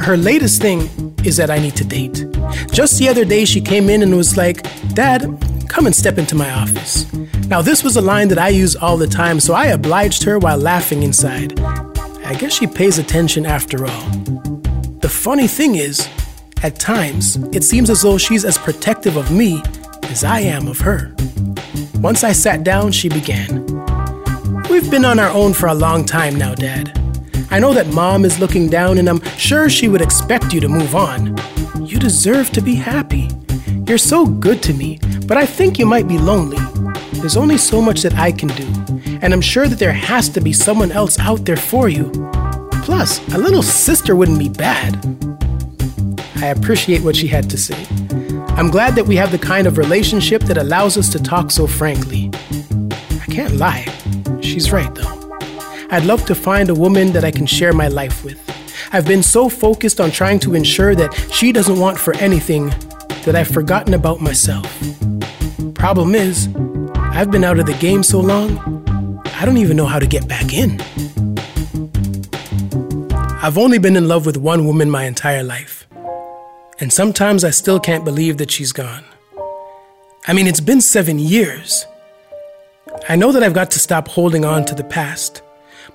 Her 0.00 0.16
latest 0.16 0.60
thing 0.60 1.14
is 1.24 1.36
that 1.36 1.48
I 1.48 1.58
need 1.60 1.76
to 1.76 1.84
date. 1.84 2.26
Just 2.72 2.98
the 2.98 3.08
other 3.08 3.24
day, 3.24 3.44
she 3.44 3.60
came 3.60 3.88
in 3.88 4.02
and 4.02 4.16
was 4.16 4.36
like, 4.36 4.66
Dad, 4.94 5.22
come 5.68 5.86
and 5.86 5.94
step 5.94 6.18
into 6.18 6.34
my 6.34 6.50
office. 6.50 7.12
Now, 7.46 7.62
this 7.62 7.84
was 7.84 7.96
a 7.96 8.00
line 8.00 8.28
that 8.28 8.38
I 8.38 8.48
use 8.48 8.74
all 8.74 8.96
the 8.96 9.06
time, 9.06 9.38
so 9.38 9.54
I 9.54 9.66
obliged 9.66 10.24
her 10.24 10.40
while 10.40 10.58
laughing 10.58 11.04
inside. 11.04 11.60
I 11.60 12.34
guess 12.34 12.54
she 12.54 12.66
pays 12.66 12.98
attention 12.98 13.46
after 13.46 13.86
all. 13.86 14.10
The 15.00 15.08
funny 15.08 15.46
thing 15.46 15.76
is, 15.76 16.08
at 16.62 16.78
times, 16.78 17.36
it 17.52 17.62
seems 17.62 17.90
as 17.90 18.02
though 18.02 18.18
she's 18.18 18.44
as 18.44 18.58
protective 18.58 19.16
of 19.16 19.30
me 19.30 19.62
as 20.04 20.24
I 20.24 20.40
am 20.40 20.66
of 20.66 20.80
her. 20.80 21.14
Once 21.96 22.24
I 22.24 22.32
sat 22.32 22.64
down, 22.64 22.92
she 22.92 23.08
began. 23.08 23.64
We've 24.68 24.90
been 24.90 25.04
on 25.04 25.18
our 25.18 25.30
own 25.30 25.52
for 25.54 25.68
a 25.68 25.74
long 25.74 26.04
time 26.04 26.36
now, 26.36 26.54
Dad. 26.54 26.92
I 27.50 27.58
know 27.58 27.72
that 27.74 27.88
Mom 27.88 28.24
is 28.24 28.40
looking 28.40 28.68
down, 28.68 28.98
and 28.98 29.08
I'm 29.08 29.22
sure 29.36 29.70
she 29.70 29.88
would 29.88 30.02
expect 30.02 30.52
you 30.52 30.60
to 30.60 30.68
move 30.68 30.94
on. 30.94 31.36
You 31.84 31.98
deserve 31.98 32.50
to 32.50 32.60
be 32.60 32.74
happy. 32.74 33.28
You're 33.86 33.98
so 33.98 34.26
good 34.26 34.62
to 34.64 34.74
me, 34.74 34.98
but 35.26 35.36
I 35.36 35.46
think 35.46 35.78
you 35.78 35.86
might 35.86 36.08
be 36.08 36.18
lonely. 36.18 36.58
There's 37.12 37.36
only 37.36 37.58
so 37.58 37.80
much 37.80 38.02
that 38.02 38.14
I 38.14 38.32
can 38.32 38.48
do, 38.48 38.66
and 39.22 39.32
I'm 39.32 39.40
sure 39.40 39.66
that 39.68 39.78
there 39.78 39.92
has 39.92 40.28
to 40.30 40.40
be 40.40 40.52
someone 40.52 40.92
else 40.92 41.18
out 41.18 41.44
there 41.44 41.56
for 41.56 41.88
you. 41.88 42.10
Plus, 42.82 43.26
a 43.34 43.38
little 43.38 43.62
sister 43.62 44.14
wouldn't 44.16 44.38
be 44.38 44.48
bad. 44.48 45.27
I 46.40 46.46
appreciate 46.46 47.02
what 47.02 47.16
she 47.16 47.26
had 47.26 47.50
to 47.50 47.58
say. 47.58 47.86
I'm 48.56 48.70
glad 48.70 48.94
that 48.94 49.06
we 49.06 49.16
have 49.16 49.30
the 49.30 49.38
kind 49.38 49.66
of 49.66 49.78
relationship 49.78 50.42
that 50.42 50.56
allows 50.56 50.96
us 50.96 51.08
to 51.10 51.22
talk 51.22 51.50
so 51.50 51.66
frankly. 51.66 52.30
I 53.10 53.26
can't 53.26 53.56
lie. 53.56 53.86
She's 54.40 54.72
right, 54.72 54.92
though. 54.94 55.14
I'd 55.90 56.04
love 56.04 56.24
to 56.26 56.34
find 56.34 56.70
a 56.70 56.74
woman 56.74 57.12
that 57.12 57.24
I 57.24 57.30
can 57.30 57.46
share 57.46 57.72
my 57.72 57.88
life 57.88 58.24
with. 58.24 58.38
I've 58.92 59.06
been 59.06 59.22
so 59.22 59.48
focused 59.48 60.00
on 60.00 60.10
trying 60.10 60.38
to 60.40 60.54
ensure 60.54 60.94
that 60.94 61.12
she 61.32 61.52
doesn't 61.52 61.78
want 61.78 61.98
for 61.98 62.14
anything 62.16 62.68
that 63.24 63.34
I've 63.34 63.48
forgotten 63.48 63.94
about 63.94 64.20
myself. 64.20 64.66
Problem 65.74 66.14
is, 66.14 66.48
I've 66.94 67.30
been 67.30 67.44
out 67.44 67.58
of 67.58 67.66
the 67.66 67.76
game 67.80 68.02
so 68.02 68.20
long, 68.20 68.58
I 69.34 69.44
don't 69.44 69.58
even 69.58 69.76
know 69.76 69.86
how 69.86 69.98
to 69.98 70.06
get 70.06 70.26
back 70.26 70.52
in. 70.52 70.80
I've 73.40 73.56
only 73.56 73.78
been 73.78 73.96
in 73.96 74.08
love 74.08 74.26
with 74.26 74.36
one 74.36 74.66
woman 74.66 74.90
my 74.90 75.04
entire 75.04 75.44
life. 75.44 75.77
And 76.80 76.92
sometimes 76.92 77.42
I 77.42 77.50
still 77.50 77.80
can't 77.80 78.04
believe 78.04 78.36
that 78.36 78.50
she's 78.50 78.72
gone. 78.72 79.04
I 80.26 80.32
mean, 80.32 80.46
it's 80.46 80.60
been 80.60 80.80
seven 80.80 81.18
years. 81.18 81.86
I 83.08 83.16
know 83.16 83.32
that 83.32 83.42
I've 83.42 83.54
got 83.54 83.70
to 83.72 83.80
stop 83.80 84.06
holding 84.06 84.44
on 84.44 84.64
to 84.66 84.74
the 84.74 84.84
past, 84.84 85.42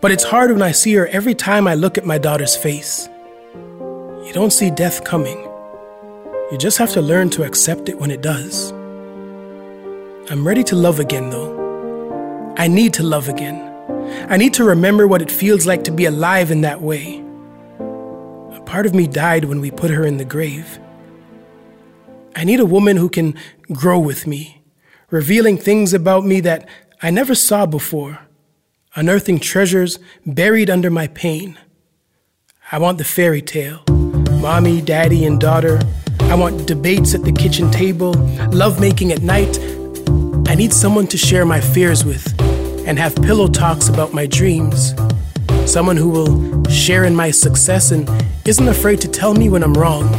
but 0.02 0.12
it's 0.12 0.25
hard 0.25 0.52
when 0.52 0.62
I 0.62 0.72
see 0.72 0.94
her 0.96 1.08
every 1.08 1.36
time 1.36 1.68
I 1.68 1.75
look 1.75 1.98
at 1.98 2.06
my 2.06 2.18
daughter's 2.18 2.56
face. 2.56 3.08
You 4.25 4.32
don't 4.34 4.52
see 4.52 4.72
death 4.72 5.04
coming. 5.04 5.38
You 6.52 6.58
just 6.58 6.78
have 6.80 6.92
to 6.92 7.02
learn 7.02 7.30
to 7.32 7.44
accept 7.44 7.88
it 7.88 7.98
when 7.98 8.12
it 8.12 8.22
does. 8.22 8.72
I'm 10.32 10.46
ready 10.46 10.63
to 10.66 10.75
love 10.75 11.00
again, 11.00 11.30
though. 11.30 12.54
I 12.58 12.68
need 12.68 12.94
to 12.96 13.04
love 13.04 13.30
again. 13.30 13.70
I 14.30 14.36
need 14.36 14.54
to 14.56 14.63
remember 14.66 15.08
what 15.08 15.22
it 15.22 15.32
feels 15.32 15.66
like 15.66 15.86
to 15.86 15.92
be 15.92 16.06
alive 16.06 16.52
in 16.52 16.62
that 16.62 16.82
way. 16.82 17.23
Part 18.74 18.88
of 18.88 18.96
me 18.96 19.06
died 19.06 19.46
when 19.46 19.62
we 19.62 19.70
put 19.70 19.92
her 19.92 20.03
in 20.03 20.18
the 20.18 20.25
grave. 20.25 20.80
I 22.36 22.44
need 22.44 22.60
a 22.60 22.65
woman 22.65 22.98
who 22.98 23.08
can 23.08 23.36
grow 23.72 24.00
with 24.00 24.25
me, 24.25 24.63
revealing 25.12 25.60
things 25.60 25.94
about 25.94 26.25
me 26.25 26.39
that 26.39 26.68
I 27.00 27.12
never 27.12 27.36
saw 27.36 27.68
before, 27.68 28.18
unearthing 28.96 29.39
treasures 29.39 30.00
buried 30.25 30.72
under 30.72 30.89
my 30.89 31.06
pain. 31.06 31.56
I 32.72 32.80
want 32.80 32.98
the 32.98 33.03
fairy 33.03 33.44
tale 33.44 33.84
mommy, 34.42 34.82
daddy, 34.82 35.24
and 35.25 35.39
daughter. 35.39 35.80
I 36.22 36.34
want 36.34 36.65
debates 36.65 37.13
at 37.13 37.22
the 37.22 37.32
kitchen 37.32 37.70
table, 37.70 38.13
lovemaking 38.50 39.12
at 39.12 39.22
night. 39.22 39.60
I 40.48 40.56
need 40.56 40.74
someone 40.74 41.06
to 41.10 41.18
share 41.18 41.46
my 41.46 41.62
fears 41.62 42.03
with 42.03 42.25
and 42.88 42.98
have 42.98 43.15
pillow 43.18 43.48
talks 43.48 43.88
about 43.88 44.15
my 44.15 44.25
dreams. 44.25 44.96
Someone 45.68 45.96
who 45.96 46.10
will 46.10 46.68
share 46.70 47.03
in 47.03 47.15
my 47.15 47.30
success 47.30 47.92
and 47.92 48.10
isn't 48.46 48.68
afraid 48.68 49.00
to 49.00 49.08
tell 49.08 49.34
me 49.34 49.48
when 49.48 49.64
I'm 49.64 49.74
wrong. 49.74 50.14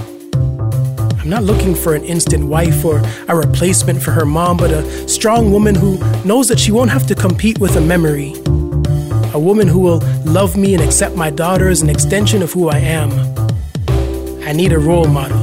I'm 1.20 1.28
not 1.28 1.42
looking 1.42 1.74
for 1.74 1.94
an 1.94 2.04
instant 2.04 2.46
wife 2.46 2.84
or 2.84 3.02
a 3.28 3.36
replacement 3.36 4.02
for 4.02 4.12
her 4.12 4.24
mom, 4.24 4.56
but 4.56 4.70
a 4.70 5.08
strong 5.08 5.52
woman 5.52 5.74
who 5.74 5.98
knows 6.24 6.48
that 6.48 6.58
she 6.58 6.72
won't 6.72 6.90
have 6.90 7.06
to 7.08 7.14
compete 7.14 7.58
with 7.58 7.76
a 7.76 7.80
memory. 7.80 8.32
A 9.34 9.38
woman 9.38 9.68
who 9.68 9.80
will 9.80 9.98
love 10.24 10.56
me 10.56 10.74
and 10.74 10.82
accept 10.82 11.16
my 11.16 11.28
daughter 11.28 11.68
as 11.68 11.82
an 11.82 11.90
extension 11.90 12.42
of 12.42 12.52
who 12.52 12.68
I 12.68 12.78
am. 12.78 13.10
I 14.42 14.52
need 14.52 14.72
a 14.72 14.78
role 14.78 15.06
model 15.06 15.42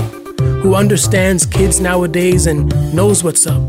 who 0.62 0.74
understands 0.76 1.46
kids 1.46 1.80
nowadays 1.80 2.48
and 2.48 2.70
knows 2.96 3.24
what's 3.24 3.46
up. 3.46 3.62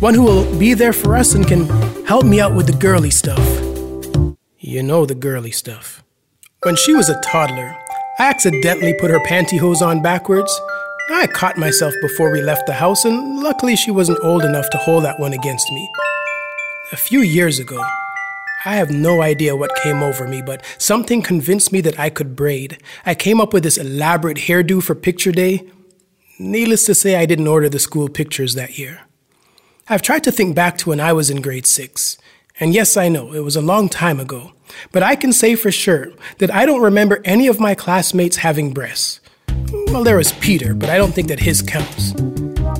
One 0.00 0.12
who 0.12 0.22
will 0.22 0.58
be 0.58 0.74
there 0.74 0.92
for 0.92 1.16
us 1.16 1.34
and 1.34 1.46
can 1.46 1.66
help 2.04 2.26
me 2.26 2.40
out 2.40 2.54
with 2.54 2.66
the 2.66 2.76
girly 2.76 3.10
stuff. 3.10 3.38
You 4.58 4.82
know 4.82 5.06
the 5.06 5.14
girly 5.14 5.50
stuff. 5.50 6.02
When 6.62 6.76
she 6.76 6.94
was 6.94 7.10
a 7.10 7.20
toddler, 7.20 7.76
I 8.16 8.30
accidentally 8.30 8.94
put 8.94 9.10
her 9.10 9.18
pantyhose 9.18 9.82
on 9.82 10.00
backwards. 10.00 10.60
I 11.10 11.26
caught 11.26 11.58
myself 11.58 11.92
before 12.00 12.30
we 12.30 12.40
left 12.42 12.64
the 12.66 12.72
house, 12.72 13.04
and 13.04 13.40
luckily 13.42 13.74
she 13.74 13.90
wasn't 13.90 14.22
old 14.22 14.44
enough 14.44 14.70
to 14.70 14.78
hold 14.78 15.04
that 15.04 15.18
one 15.18 15.32
against 15.32 15.70
me. 15.72 15.90
A 16.92 16.96
few 16.96 17.20
years 17.20 17.58
ago, 17.58 17.82
I 18.64 18.76
have 18.76 18.92
no 18.92 19.20
idea 19.20 19.56
what 19.56 19.74
came 19.82 20.00
over 20.00 20.28
me, 20.28 20.42
but 20.42 20.64
something 20.78 21.22
convinced 21.22 21.72
me 21.72 21.80
that 21.80 21.98
I 21.98 22.08
could 22.08 22.36
braid. 22.36 22.78
I 23.04 23.16
came 23.16 23.40
up 23.40 23.52
with 23.52 23.64
this 23.64 23.78
elaborate 23.78 24.38
hairdo 24.38 24.80
for 24.80 24.94
picture 24.94 25.32
day. 25.32 25.68
Needless 26.38 26.86
to 26.86 26.94
say, 26.94 27.16
I 27.16 27.26
didn't 27.26 27.48
order 27.48 27.68
the 27.68 27.80
school 27.80 28.08
pictures 28.08 28.54
that 28.54 28.78
year. 28.78 29.00
I've 29.88 30.02
tried 30.02 30.22
to 30.24 30.32
think 30.32 30.54
back 30.54 30.78
to 30.78 30.90
when 30.90 31.00
I 31.00 31.12
was 31.12 31.30
in 31.30 31.42
grade 31.42 31.66
six. 31.66 32.16
And 32.60 32.72
yes, 32.72 32.96
I 32.96 33.08
know, 33.08 33.32
it 33.32 33.40
was 33.40 33.56
a 33.56 33.60
long 33.60 33.88
time 33.88 34.20
ago. 34.20 34.52
But 34.92 35.02
I 35.02 35.16
can 35.16 35.32
say 35.32 35.56
for 35.56 35.72
sure 35.72 36.12
that 36.38 36.54
I 36.54 36.66
don't 36.66 36.80
remember 36.80 37.20
any 37.24 37.48
of 37.48 37.58
my 37.58 37.74
classmates 37.74 38.36
having 38.38 38.72
breasts. 38.72 39.20
Well, 39.88 40.04
there 40.04 40.16
was 40.16 40.32
Peter, 40.34 40.74
but 40.74 40.88
I 40.88 40.96
don't 40.96 41.12
think 41.12 41.28
that 41.28 41.40
his 41.40 41.62
counts. 41.62 42.12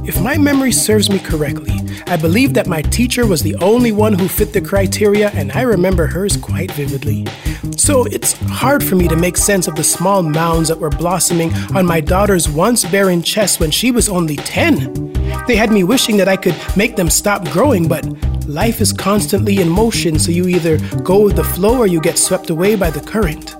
If 0.06 0.20
my 0.20 0.36
memory 0.36 0.70
serves 0.70 1.08
me 1.08 1.18
correctly, 1.18 1.80
I 2.06 2.16
believe 2.16 2.52
that 2.54 2.66
my 2.66 2.82
teacher 2.82 3.26
was 3.26 3.42
the 3.42 3.54
only 3.56 3.90
one 3.90 4.12
who 4.12 4.28
fit 4.28 4.52
the 4.52 4.60
criteria, 4.60 5.30
and 5.30 5.50
I 5.52 5.62
remember 5.62 6.06
hers 6.06 6.36
quite 6.36 6.70
vividly. 6.72 7.26
So 7.78 8.04
it's 8.04 8.34
hard 8.48 8.84
for 8.84 8.96
me 8.96 9.08
to 9.08 9.16
make 9.16 9.38
sense 9.38 9.66
of 9.66 9.76
the 9.76 9.84
small 9.84 10.22
mounds 10.22 10.68
that 10.68 10.78
were 10.78 10.90
blossoming 10.90 11.54
on 11.74 11.86
my 11.86 12.02
daughter's 12.02 12.50
once 12.50 12.84
barren 12.84 13.22
chest 13.22 13.60
when 13.60 13.70
she 13.70 13.90
was 13.90 14.10
only 14.10 14.36
10. 14.36 15.12
They 15.46 15.56
had 15.56 15.72
me 15.72 15.84
wishing 15.84 16.18
that 16.18 16.28
I 16.28 16.36
could 16.36 16.56
make 16.76 16.96
them 16.96 17.08
stop 17.08 17.42
growing, 17.50 17.88
but 17.88 18.04
life 18.46 18.82
is 18.82 18.92
constantly 18.92 19.62
in 19.62 19.70
motion, 19.70 20.18
so 20.18 20.30
you 20.30 20.48
either 20.48 20.76
go 20.98 21.24
with 21.24 21.36
the 21.36 21.44
flow 21.44 21.78
or 21.78 21.86
you 21.86 22.00
get 22.00 22.18
swept 22.18 22.50
away 22.50 22.76
by 22.76 22.90
the 22.90 23.00
current. 23.00 23.56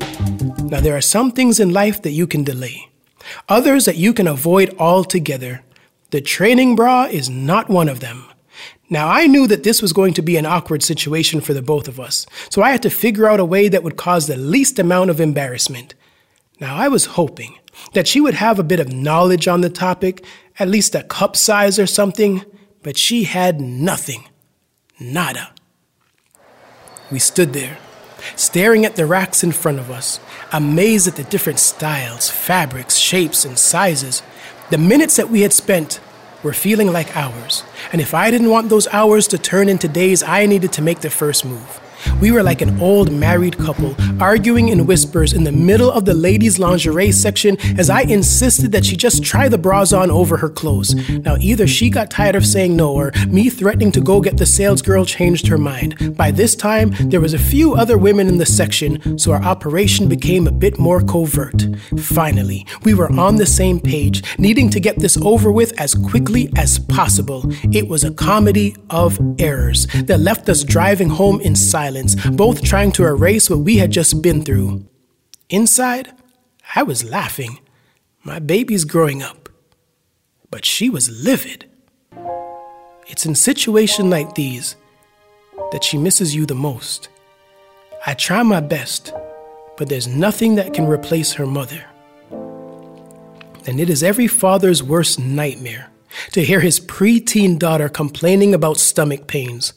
Now, 0.71 0.81
there 0.81 0.97
are 0.97 1.01
some 1.01 1.31
things 1.31 1.59
in 1.59 1.73
life 1.73 2.03
that 2.03 2.13
you 2.13 2.27
can 2.27 2.45
delay, 2.45 2.91
others 3.49 3.87
that 3.87 3.97
you 3.97 4.13
can 4.13 4.29
avoid 4.29 4.75
altogether. 4.79 5.63
The 6.11 6.21
training 6.21 6.77
bra 6.77 7.05
is 7.05 7.29
not 7.29 7.69
one 7.69 7.89
of 7.89 8.01
them. 8.01 8.27
Now, 8.91 9.09
I 9.09 9.27
knew 9.27 9.47
that 9.47 9.63
this 9.63 9.81
was 9.81 9.93
going 9.93 10.15
to 10.15 10.23
be 10.23 10.37
an 10.37 10.47
awkward 10.47 10.83
situation 10.83 11.41
for 11.41 11.55
the 11.55 11.63
both 11.63 11.89
of 11.89 11.99
us, 11.99 12.27
so 12.51 12.63
I 12.63 12.71
had 12.71 12.83
to 12.83 12.91
figure 12.91 13.29
out 13.29 13.41
a 13.41 13.45
way 13.45 13.69
that 13.69 13.83
would 13.83 13.97
cause 13.97 14.27
the 14.27 14.37
least 14.37 14.79
amount 14.79 15.11
of 15.11 15.21
embarrassment. 15.21 15.95
Now, 16.61 16.77
I 16.77 16.89
was 16.89 17.07
hoping 17.07 17.59
that 17.95 18.07
she 18.07 18.21
would 18.21 18.35
have 18.35 18.59
a 18.59 18.65
bit 18.65 18.81
of 18.81 18.93
knowledge 18.93 19.49
on 19.49 19.63
the 19.63 19.71
topic, 19.71 20.25
at 20.59 20.69
least 20.69 20.95
a 20.95 21.03
cup 21.03 21.35
size 21.35 21.79
or 21.79 21.87
something, 21.87 22.45
but 22.83 22.97
she 22.97 23.25
had 23.25 23.61
nothing. 23.61 24.29
Nada. 25.01 25.53
We 27.11 27.19
stood 27.19 27.53
there, 27.53 27.79
staring 28.37 28.85
at 28.85 28.97
the 28.97 29.07
racks 29.07 29.43
in 29.43 29.53
front 29.53 29.79
of 29.79 29.91
us, 29.91 30.21
amazed 30.53 31.09
at 31.09 31.17
the 31.17 31.25
different 31.25 31.59
styles, 31.59 32.31
fabrics, 32.31 32.97
shapes, 32.97 33.45
and 33.45 33.59
sizes. 33.59 34.23
The 34.71 34.79
minutes 34.79 35.17
that 35.17 35.31
we 35.31 35.43
had 35.43 35.53
spent 35.53 36.01
were 36.43 36.53
feeling 36.53 36.93
like 36.93 37.17
hours. 37.17 37.65
And 37.93 38.01
if 38.01 38.15
I 38.15 38.31
didn't 38.31 38.51
want 38.51 38.69
those 38.69 38.87
hours 38.89 39.27
to 39.29 39.39
turn 39.39 39.69
into 39.69 39.89
days, 39.89 40.23
I 40.23 40.47
needed 40.47 40.73
to 40.75 40.83
make 40.83 41.01
the 41.01 41.11
first 41.11 41.45
move. 41.45 41.81
We 42.21 42.31
were 42.31 42.43
like 42.43 42.61
an 42.61 42.81
old 42.81 43.13
married 43.13 43.59
couple, 43.59 43.95
arguing 44.21 44.69
in 44.69 44.87
whispers 44.87 45.33
in 45.33 45.45
the 45.45 45.53
middle 45.53 45.91
of 45.91 46.05
the 46.05 46.15
ladies' 46.15 46.59
lingerie 46.59 47.13
section 47.13 47.57
as 47.79 47.91
I 47.91 48.03
insisted 48.03 48.73
that 48.73 48.85
she 48.85 48.97
just 48.97 49.23
try 49.23 49.49
the 49.49 49.59
bras 49.59 49.93
on 49.93 50.11
over 50.11 50.37
her 50.37 50.49
clothes. 50.49 50.95
Now, 51.11 51.37
either 51.41 51.67
she 51.67 51.91
got 51.91 52.11
tired 52.11 52.37
of 52.37 52.47
saying 52.47 52.77
no, 52.77 52.93
or 52.93 53.13
me 53.29 53.51
threatening 53.51 53.93
to 53.93 54.01
go 54.01 54.21
get 54.21 54.37
the 54.37 54.47
sales 54.47 54.83
girl 54.83 55.05
changed 55.05 55.47
her 55.47 55.59
mind. 55.59 56.17
By 56.17 56.31
this 56.31 56.55
time, 56.55 56.93
there 57.11 57.21
was 57.21 57.35
a 57.35 57.39
few 57.39 57.75
other 57.75 57.99
women 57.99 58.29
in 58.29 58.39
the 58.39 58.47
section, 58.47 59.19
so 59.19 59.33
our 59.33 59.43
operation 59.43 60.09
became 60.09 60.47
a 60.47 60.53
bit 60.53 60.79
more 60.79 61.01
covert. 61.01 61.67
Finally, 61.99 62.67
we 62.85 62.95
were 62.95 63.11
on 63.13 63.37
the 63.37 63.47
same 63.47 63.81
page, 63.81 64.23
needing 64.39 64.71
to 64.71 64.81
get 64.81 64.99
this 64.99 65.17
over 65.19 65.51
with 65.51 65.79
as 65.81 65.95
quickly 65.95 66.51
as 66.57 66.79
possible. 66.79 67.45
It 67.73 67.89
was 67.89 68.05
a 68.05 68.13
comedy 68.13 68.77
of 68.91 69.19
errors 69.39 69.87
that 70.05 70.21
left 70.21 70.49
us 70.49 70.65
driving 70.65 71.09
home 71.09 71.41
in 71.41 71.55
silence 71.55 71.94
silence, 71.95 72.15
both 72.37 72.63
trying 72.63 72.93
to 72.93 73.05
erase 73.05 73.49
what 73.49 73.61
we 73.61 73.79
had 73.79 73.91
just 73.91 74.23
been 74.23 74.43
through. 74.43 74.87
Inside, 75.49 76.13
I 76.75 76.83
was 76.83 77.05
laughing. 77.05 77.61
My 78.23 78.39
baby's 78.39 78.85
growing 78.85 79.23
up. 79.23 79.49
But 80.51 80.65
she 80.65 80.89
was 80.89 81.11
livid. 81.11 81.67
It's 83.07 83.27
in 83.27 83.35
situations 83.35 84.09
like 84.09 84.35
these 84.35 84.77
that 85.73 85.85
she 85.85 85.99
misses 85.99 86.35
you 86.35 86.47
the 86.47 86.55
most. 86.55 87.09
I 88.07 88.15
try 88.15 88.43
my 88.43 88.61
best, 88.61 89.13
but 89.77 89.89
there's 89.89 90.07
nothing 90.07 90.55
that 90.57 90.75
can 90.75 90.87
replace 90.87 91.33
her 91.35 91.47
mother. 91.47 91.85
And 93.67 93.81
it 93.81 93.89
is 93.89 94.03
every 94.03 94.27
father's 94.27 94.83
worst 94.83 95.19
nightmare 95.19 95.91
to 96.33 96.45
hear 96.45 96.61
his 96.61 96.81
preteen 96.81 97.59
daughter 97.59 97.89
complaining 97.89 98.55
about 98.55 98.77
stomach 98.77 99.27
pains 99.27 99.73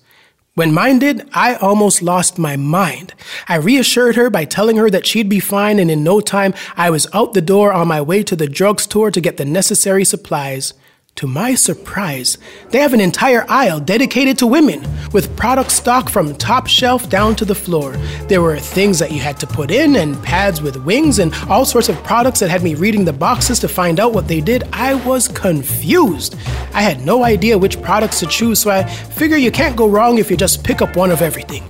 when 0.58 0.74
mine 0.74 0.98
did, 0.98 1.30
I 1.34 1.54
almost 1.54 2.02
lost 2.02 2.40
my 2.40 2.56
mind. 2.56 3.14
I 3.48 3.58
reassured 3.58 4.16
her 4.16 4.32
by 4.32 4.46
telling 4.46 4.78
her 4.78 4.90
that 4.90 5.06
she'd 5.06 5.30
be 5.30 5.40
fine, 5.40 5.78
and 5.78 5.92
in 5.92 6.04
no 6.04 6.20
time, 6.20 6.56
I 6.76 6.90
was 6.90 7.06
out 7.14 7.36
the 7.36 7.42
door 7.42 7.72
on 7.72 7.88
my 7.88 8.02
way 8.02 8.24
to 8.24 8.36
the 8.36 8.48
drugstore 8.48 9.12
to 9.12 9.22
get 9.22 9.38
the 9.38 9.46
necessary 9.46 10.04
supplies. 10.04 10.74
To 11.18 11.26
my 11.26 11.56
surprise, 11.56 12.38
they 12.70 12.78
have 12.78 12.94
an 12.94 13.02
entire 13.02 13.44
aisle 13.50 13.80
dedicated 13.80 14.38
to 14.38 14.46
women, 14.46 14.88
with 15.14 15.36
product 15.36 15.72
stock 15.72 16.10
from 16.10 16.36
top 16.36 16.68
shelf 16.68 17.10
down 17.10 17.36
to 17.38 17.46
the 17.46 17.56
floor. 17.56 17.94
There 18.28 18.44
were 18.44 18.60
things 18.60 19.00
that 19.00 19.12
you 19.12 19.20
had 19.20 19.40
to 19.40 19.48
put 19.48 19.72
in, 19.72 19.96
and 19.96 20.22
pads 20.22 20.62
with 20.62 20.76
wings, 20.86 21.18
and 21.18 21.34
all 21.50 21.66
sorts 21.66 21.90
of 21.90 21.96
products 22.04 22.40
that 22.42 22.52
had 22.52 22.62
me 22.62 22.76
reading 22.76 23.04
the 23.04 23.14
boxes 23.14 23.58
to 23.62 23.68
find 23.68 24.00
out 24.00 24.14
what 24.14 24.28
they 24.28 24.42
did. 24.42 24.70
I 24.72 24.94
was 24.94 25.28
confused. 25.28 26.36
I 26.76 26.84
had 26.84 27.04
no 27.04 27.24
idea 27.24 27.58
which 27.58 27.82
products 27.82 28.20
to 28.20 28.28
choose, 28.28 28.60
so 28.60 28.70
I 28.70 28.84
figure 28.84 29.38
you 29.38 29.52
can't 29.52 29.76
go 29.76 29.90
wrong 29.90 30.20
if 30.20 30.30
you 30.30 30.38
just 30.38 30.64
pick 30.64 30.84
up 30.84 30.96
one 30.96 31.10
of 31.10 31.24
everything. 31.24 31.64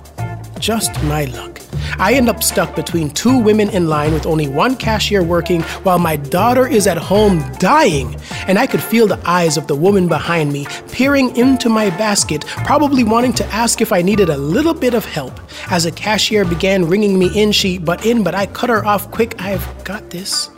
Just 0.60 1.02
my 1.04 1.24
luck. 1.24 1.67
I 1.98 2.14
end 2.14 2.30
up 2.30 2.44
stuck 2.44 2.76
between 2.76 3.10
two 3.10 3.38
women 3.40 3.70
in 3.70 3.88
line 3.88 4.14
with 4.14 4.26
only 4.26 4.48
one 4.48 4.76
cashier 4.76 5.24
working 5.24 5.62
while 5.84 6.00
my 6.00 6.16
daughter 6.16 6.68
is 6.68 6.88
at 6.88 6.98
home 6.98 7.44
dying. 7.60 8.16
And 8.48 8.60
I 8.60 8.68
could 8.68 8.82
feel 8.82 9.08
the 9.08 9.22
eyes 9.26 9.58
of 9.58 9.68
the 9.68 9.76
woman 9.76 10.08
behind 10.08 10.52
me 10.52 10.68
peering 10.92 11.36
into 11.38 11.70
my 11.70 11.90
basket, 11.92 12.46
probably 12.46 13.04
wanting 13.04 13.34
to 13.34 13.46
ask 13.48 13.82
if 13.82 13.94
I 13.94 14.02
needed 14.02 14.30
a 14.30 14.38
little 14.38 14.74
bit 14.74 14.94
of 14.94 15.06
help. 15.06 15.40
As 15.70 15.86
a 15.86 15.92
cashier 15.92 16.46
began 16.46 16.88
ringing 16.88 17.18
me 17.18 17.30
in, 17.40 17.52
she 17.52 17.78
but 17.78 18.06
in, 18.06 18.24
but 18.24 18.36
I 18.36 18.48
cut 18.48 18.70
her 18.70 18.86
off 18.86 19.12
quick. 19.12 19.40
I've 19.42 19.84
got 19.84 20.10
this. 20.10 20.50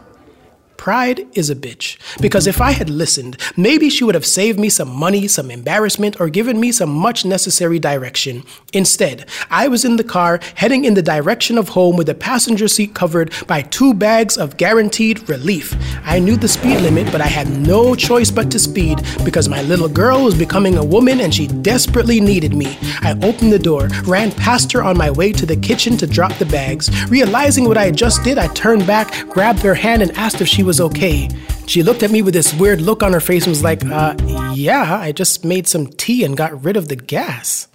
Pride 0.80 1.28
is 1.34 1.50
a 1.50 1.58
bitch. 1.58 1.98
Because 2.22 2.48
if 2.48 2.62
I 2.62 2.72
had 2.72 2.90
listened, 2.90 3.36
maybe 3.58 3.90
she 3.90 4.06
would 4.06 4.16
have 4.16 4.26
saved 4.26 4.58
me 4.58 4.70
some 4.70 4.88
money, 4.88 5.28
some 5.28 5.52
embarrassment, 5.52 6.22
or 6.22 6.30
given 6.30 6.58
me 6.58 6.72
some 6.72 6.90
much 6.90 7.26
necessary 7.26 7.80
direction. 7.80 8.46
Instead, 8.72 9.28
I 9.52 9.68
was 9.68 9.84
in 9.84 9.98
the 9.98 10.06
car 10.06 10.40
heading 10.56 10.86
in 10.86 10.94
the 10.94 11.02
direction 11.02 11.58
of 11.58 11.68
home 11.68 11.98
with 11.98 12.08
the 12.08 12.16
passenger 12.16 12.70
seat 12.70 12.94
covered 12.96 13.34
by 13.46 13.62
two 13.62 13.94
bags 13.94 14.38
of 14.38 14.56
guaranteed 14.56 15.28
relief. 15.28 15.76
I 16.06 16.18
knew 16.18 16.38
the 16.38 16.48
speed 16.48 16.80
limit, 16.80 17.12
but 17.12 17.20
I 17.20 17.28
had 17.28 17.50
no 17.50 17.94
choice 17.94 18.32
but 18.32 18.50
to 18.52 18.58
speed 18.58 19.02
because 19.26 19.50
my 19.50 19.62
little 19.64 19.90
girl 19.90 20.24
was 20.24 20.38
becoming 20.38 20.78
a 20.78 20.86
woman 20.96 21.20
and 21.20 21.36
she 21.36 21.48
desperately 21.48 22.22
needed 22.22 22.54
me. 22.54 22.78
I 23.02 23.20
opened 23.22 23.52
the 23.52 23.60
door, 23.60 23.90
ran 24.06 24.32
past 24.32 24.72
her 24.72 24.82
on 24.82 24.98
my 24.98 25.12
way 25.12 25.34
to 25.34 25.46
the 25.46 25.58
kitchen 25.58 25.98
to 25.98 26.08
drop 26.08 26.34
the 26.36 26.46
bags. 26.46 26.90
Realizing 27.10 27.66
what 27.66 27.78
I 27.78 27.92
just 27.92 28.24
did, 28.24 28.38
I 28.38 28.48
turned 28.54 28.88
back, 28.88 29.28
grabbed 29.28 29.60
her 29.60 29.76
hand, 29.76 30.02
and 30.02 30.12
asked 30.12 30.40
if 30.40 30.48
she 30.48 30.64
was 30.64 30.69
okay. 30.78 31.30
She 31.68 31.84
looked 31.84 32.04
at 32.04 32.12
me 32.12 32.22
with 32.22 32.34
this 32.34 32.54
weird 32.54 32.82
look 32.82 33.02
on 33.02 33.14
her 33.14 33.20
face 33.22 33.46
and 33.46 33.52
was 33.52 33.64
like, 33.64 33.86
uh, 33.86 34.14
yeah, 34.54 35.00
I 35.00 35.14
just 35.14 35.46
made 35.46 35.68
some 35.68 35.88
tea 35.88 36.26
and 36.26 36.36
got 36.36 36.64
rid 36.64 36.76
of 36.76 36.90
the 36.90 36.96
gas. 36.96 37.68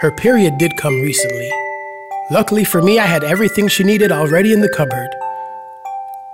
Her 0.00 0.12
period 0.12 0.58
did 0.58 0.76
come 0.76 1.00
recently. 1.00 1.50
Luckily 2.30 2.64
for 2.64 2.82
me, 2.82 2.98
I 2.98 3.06
had 3.06 3.24
everything 3.24 3.68
she 3.68 3.82
needed 3.82 4.12
already 4.12 4.52
in 4.52 4.60
the 4.60 4.68
cupboard. 4.68 5.08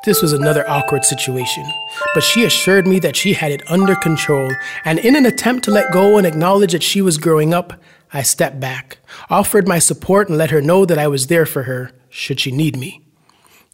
This 0.05 0.21
was 0.21 0.33
another 0.33 0.69
awkward 0.69 1.05
situation, 1.05 1.65
but 2.13 2.25
she 2.25 2.45
assured 2.45 2.89
me 2.89 2.99
that 2.99 3.15
she 3.15 3.35
had 3.35 3.53
it 3.53 3.63
under 3.71 3.95
control, 3.95 4.51
and 4.85 4.99
in 4.99 5.15
an 5.15 5.27
attempt 5.27 5.65
to 5.67 5.71
let 5.71 5.93
go 5.93 6.19
and 6.19 6.27
acknowledge 6.27 6.73
that 6.73 6.83
she 6.83 7.01
was 7.01 7.19
growing 7.19 7.55
up, 7.55 7.75
I 8.13 8.23
stepped 8.23 8.59
back, 8.59 8.99
offered 9.31 9.69
my 9.69 9.79
support, 9.79 10.29
and 10.29 10.37
let 10.37 10.51
her 10.51 10.61
know 10.61 10.85
that 10.85 10.99
I 10.99 11.07
was 11.07 11.29
there 11.29 11.47
for 11.47 11.63
her 11.65 11.93
should 12.11 12.41
she 12.41 12.51
need 12.51 12.77
me. 12.77 13.02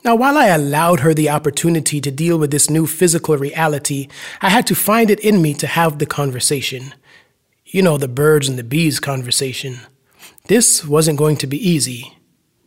Now, 0.08 0.14
while 0.14 0.38
I 0.38 0.46
allowed 0.46 1.00
her 1.00 1.12
the 1.12 1.28
opportunity 1.28 2.00
to 2.00 2.10
deal 2.10 2.38
with 2.38 2.50
this 2.50 2.70
new 2.70 2.86
physical 2.86 3.36
reality, 3.36 4.08
I 4.40 4.48
had 4.48 4.66
to 4.68 4.74
find 4.74 5.10
it 5.10 5.20
in 5.20 5.42
me 5.42 5.52
to 5.52 5.66
have 5.66 5.98
the 5.98 6.06
conversation. 6.06 6.94
You 7.66 7.82
know, 7.82 7.98
the 7.98 8.08
birds 8.08 8.48
and 8.48 8.58
the 8.58 8.64
bees 8.64 9.00
conversation. 9.00 9.80
This 10.46 10.82
wasn't 10.82 11.18
going 11.18 11.36
to 11.36 11.46
be 11.46 11.58
easy, 11.58 12.16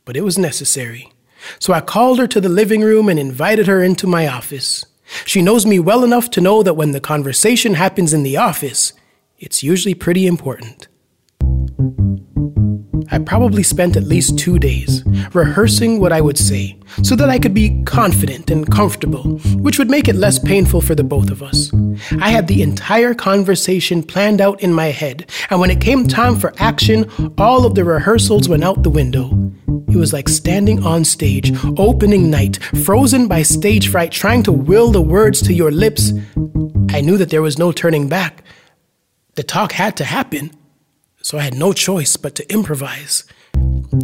but 0.06 0.16
it 0.16 0.22
was 0.22 0.38
necessary. 0.38 1.12
So 1.58 1.74
I 1.74 1.82
called 1.82 2.20
her 2.20 2.28
to 2.28 2.40
the 2.40 2.48
living 2.48 2.82
room 2.82 3.10
and 3.10 3.18
invited 3.18 3.66
her 3.66 3.82
into 3.82 4.06
my 4.06 4.28
office. 4.28 4.86
She 5.26 5.42
knows 5.42 5.66
me 5.66 5.80
well 5.80 6.04
enough 6.04 6.30
to 6.32 6.42
know 6.42 6.62
that 6.62 6.76
when 6.76 6.92
the 6.92 7.02
conversation 7.02 7.74
happens 7.74 8.14
in 8.14 8.22
the 8.22 8.38
office, 8.38 8.94
it's 9.40 9.64
usually 9.64 9.96
pretty 9.96 10.28
important. 10.28 10.88
I 13.12 13.20
probably 13.20 13.62
spent 13.62 13.98
at 13.98 14.04
least 14.04 14.40
two 14.40 14.58
days 14.58 15.04
rehearsing 15.34 16.00
what 16.00 16.14
I 16.14 16.22
would 16.22 16.38
say 16.38 16.78
so 17.04 17.16
that 17.18 17.30
I 17.30 17.40
could 17.40 17.54
be 17.54 17.84
confident 17.84 18.50
and 18.50 18.70
comfortable, 18.72 19.24
which 19.58 19.78
would 19.78 19.90
make 19.90 20.08
it 20.08 20.16
less 20.16 20.40
painful 20.40 20.80
for 20.80 20.96
the 20.96 21.04
both 21.04 21.30
of 21.30 21.44
us. 21.44 21.72
I 22.20 22.30
had 22.30 22.48
the 22.48 22.62
entire 22.62 23.14
conversation 23.14 24.02
planned 24.02 24.40
out 24.40 24.62
in 24.62 24.74
my 24.74 24.88
head, 24.88 25.30
and 25.50 25.60
when 25.60 25.72
it 25.72 25.82
came 25.82 26.08
time 26.08 26.40
for 26.40 26.54
action, 26.58 27.10
all 27.38 27.66
of 27.66 27.76
the 27.76 27.84
rehearsals 27.84 28.48
went 28.48 28.64
out 28.64 28.84
the 28.84 28.90
window. 28.90 29.30
It 29.90 29.98
was 29.98 30.14
like 30.14 30.30
standing 30.30 30.86
on 30.86 31.04
stage, 31.04 31.52
opening 31.78 32.30
night, 32.30 32.64
frozen 32.86 33.28
by 33.28 33.42
stage 33.42 33.90
fright, 33.90 34.14
trying 34.14 34.44
to 34.44 34.54
will 34.54 34.92
the 34.92 35.02
words 35.02 35.42
to 35.44 35.54
your 35.54 35.72
lips. 35.72 36.14
I 36.90 37.02
knew 37.02 37.18
that 37.18 37.30
there 37.30 37.42
was 37.42 37.58
no 37.58 37.74
turning 37.74 38.08
back. 38.08 38.44
The 39.36 39.44
talk 39.44 39.74
had 39.74 39.98
to 39.98 40.06
happen 40.06 40.52
so 41.22 41.38
I 41.38 41.42
had 41.42 41.56
no 41.56 41.74
choice 41.74 42.18
but 42.18 42.36
to 42.36 42.52
improvise. 42.52 43.24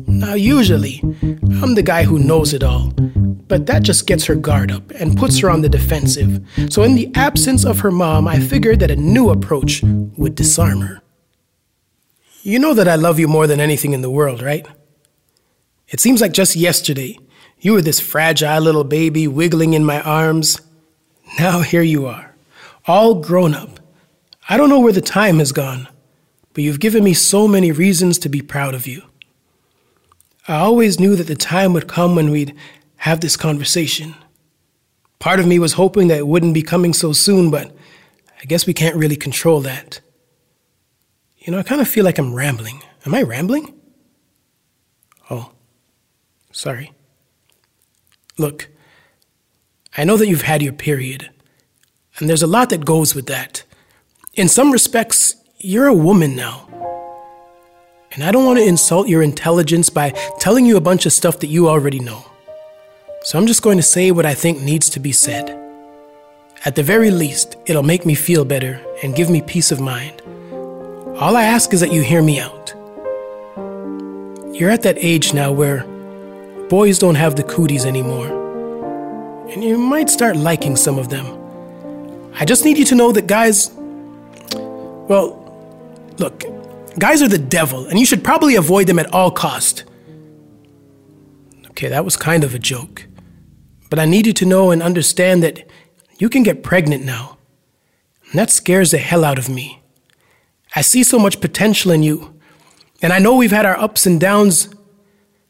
Now, 0.07 0.33
usually, 0.33 1.01
I'm 1.01 1.75
the 1.75 1.83
guy 1.83 2.03
who 2.03 2.19
knows 2.19 2.53
it 2.53 2.63
all, 2.63 2.91
but 3.47 3.65
that 3.65 3.83
just 3.83 4.07
gets 4.07 4.25
her 4.25 4.35
guard 4.35 4.71
up 4.71 4.91
and 4.91 5.17
puts 5.17 5.39
her 5.39 5.49
on 5.49 5.61
the 5.61 5.69
defensive. 5.69 6.45
So, 6.69 6.83
in 6.83 6.95
the 6.95 7.11
absence 7.15 7.65
of 7.65 7.79
her 7.79 7.91
mom, 7.91 8.27
I 8.27 8.39
figured 8.39 8.79
that 8.81 8.91
a 8.91 8.95
new 8.95 9.29
approach 9.29 9.81
would 9.83 10.35
disarm 10.35 10.81
her. 10.81 11.01
You 12.43 12.59
know 12.59 12.73
that 12.73 12.87
I 12.87 12.95
love 12.95 13.19
you 13.19 13.27
more 13.27 13.47
than 13.47 13.59
anything 13.59 13.93
in 13.93 14.01
the 14.01 14.09
world, 14.09 14.41
right? 14.41 14.65
It 15.89 15.99
seems 15.99 16.21
like 16.21 16.33
just 16.33 16.55
yesterday, 16.55 17.17
you 17.59 17.73
were 17.73 17.81
this 17.81 17.99
fragile 17.99 18.61
little 18.61 18.83
baby 18.83 19.27
wiggling 19.27 19.73
in 19.73 19.85
my 19.85 20.01
arms. 20.01 20.61
Now 21.39 21.61
here 21.61 21.81
you 21.81 22.05
are, 22.05 22.35
all 22.85 23.15
grown 23.15 23.53
up. 23.53 23.79
I 24.49 24.57
don't 24.57 24.69
know 24.69 24.79
where 24.79 24.93
the 24.93 25.01
time 25.01 25.39
has 25.39 25.51
gone 25.51 25.87
but 26.57 26.63
you've 26.63 26.79
given 26.79 27.03
me 27.03 27.13
so 27.13 27.47
many 27.47 27.71
reasons 27.71 28.17
to 28.17 28.29
be 28.29 28.41
proud 28.41 28.73
of 28.73 28.87
you. 28.87 29.03
I 30.47 30.55
always 30.55 30.99
knew 30.99 31.15
that 31.15 31.27
the 31.27 31.35
time 31.35 31.71
would 31.73 31.87
come 31.87 32.15
when 32.15 32.31
we'd 32.31 32.55
have 32.95 33.19
this 33.19 33.37
conversation. 33.37 34.15
Part 35.19 35.39
of 35.39 35.45
me 35.45 35.59
was 35.59 35.73
hoping 35.73 36.07
that 36.07 36.17
it 36.17 36.25
wouldn't 36.25 36.55
be 36.55 36.63
coming 36.63 36.93
so 36.93 37.13
soon, 37.13 37.51
but 37.51 37.77
I 38.41 38.45
guess 38.45 38.65
we 38.65 38.73
can't 38.73 38.95
really 38.95 39.15
control 39.15 39.61
that. 39.61 39.99
You 41.37 41.53
know, 41.53 41.59
I 41.59 41.61
kind 41.61 41.79
of 41.79 41.87
feel 41.87 42.03
like 42.03 42.17
I'm 42.17 42.33
rambling. 42.33 42.81
Am 43.05 43.13
I 43.13 43.21
rambling? 43.21 43.79
Oh, 45.29 45.51
sorry. 46.51 46.91
Look, 48.39 48.67
I 49.95 50.05
know 50.05 50.17
that 50.17 50.27
you've 50.27 50.41
had 50.41 50.63
your 50.63 50.73
period, 50.73 51.29
and 52.17 52.27
there's 52.27 52.41
a 52.41 52.47
lot 52.47 52.71
that 52.71 52.83
goes 52.83 53.13
with 53.13 53.27
that. 53.27 53.63
In 54.33 54.47
some 54.49 54.71
respects, 54.71 55.35
you're 55.59 55.87
a 55.87 55.93
woman 55.93 56.35
now. 56.35 56.67
And 58.11 58.23
I 58.23 58.31
don't 58.31 58.45
want 58.45 58.59
to 58.59 58.65
insult 58.65 59.07
your 59.07 59.23
intelligence 59.23 59.89
by 59.89 60.11
telling 60.39 60.65
you 60.65 60.77
a 60.77 60.81
bunch 60.81 61.05
of 61.05 61.13
stuff 61.13 61.39
that 61.39 61.47
you 61.47 61.67
already 61.67 61.99
know. 61.99 62.23
So 63.23 63.39
I'm 63.39 63.47
just 63.47 63.63
going 63.63 63.77
to 63.77 63.83
say 63.83 64.11
what 64.11 64.25
I 64.25 64.35
think 64.35 64.61
needs 64.61 64.89
to 64.91 64.99
be 64.99 65.11
said. 65.11 65.49
At 66.63 66.75
the 66.75 66.83
very 66.83 67.09
least, 67.09 67.55
it'll 67.65 67.83
make 67.83 68.05
me 68.05 68.13
feel 68.13 68.45
better 68.45 68.79
and 69.03 69.15
give 69.15 69.29
me 69.29 69.41
peace 69.41 69.71
of 69.71 69.81
mind. 69.81 70.21
All 71.19 71.35
I 71.35 71.43
ask 71.43 71.73
is 71.73 71.79
that 71.79 71.91
you 71.91 72.03
hear 72.03 72.21
me 72.21 72.39
out. 72.39 72.73
You're 74.53 74.69
at 74.69 74.83
that 74.83 74.97
age 74.97 75.33
now 75.33 75.51
where 75.51 75.83
boys 76.69 76.99
don't 76.99 77.15
have 77.15 77.35
the 77.35 77.43
cooties 77.43 77.85
anymore, 77.85 78.27
and 79.49 79.63
you 79.63 79.77
might 79.77 80.09
start 80.09 80.35
liking 80.35 80.75
some 80.75 80.99
of 80.99 81.09
them. 81.09 81.25
I 82.35 82.45
just 82.45 82.63
need 82.63 82.77
you 82.77 82.85
to 82.85 82.95
know 82.95 83.11
that 83.11 83.25
guys, 83.27 83.71
well, 84.51 85.46
look, 86.17 86.43
guys 86.99 87.21
are 87.21 87.27
the 87.27 87.37
devil, 87.37 87.85
and 87.87 87.99
you 87.99 88.05
should 88.05 88.23
probably 88.23 88.55
avoid 88.55 88.87
them 88.87 88.99
at 88.99 89.13
all 89.13 89.31
cost. 89.31 89.83
Okay, 91.69 91.87
that 91.89 92.05
was 92.05 92.17
kind 92.17 92.43
of 92.43 92.55
a 92.55 92.59
joke. 92.59 93.07
But 93.89 93.99
I 93.99 94.05
need 94.05 94.27
you 94.27 94.33
to 94.33 94.45
know 94.45 94.71
and 94.71 94.81
understand 94.81 95.43
that 95.43 95.69
you 96.17 96.29
can 96.29 96.43
get 96.43 96.63
pregnant 96.63 97.05
now. 97.05 97.37
And 98.29 98.39
that 98.39 98.49
scares 98.49 98.91
the 98.91 98.97
hell 98.97 99.23
out 99.23 99.39
of 99.39 99.47
me. 99.47 99.81
I 100.75 100.81
see 100.81 101.03
so 101.03 101.19
much 101.19 101.39
potential 101.39 101.91
in 101.91 102.03
you. 102.03 102.39
And 103.01 103.13
I 103.13 103.19
know 103.19 103.35
we've 103.35 103.51
had 103.51 103.65
our 103.65 103.77
ups 103.77 104.05
and 104.05 104.19
downs. 104.19 104.65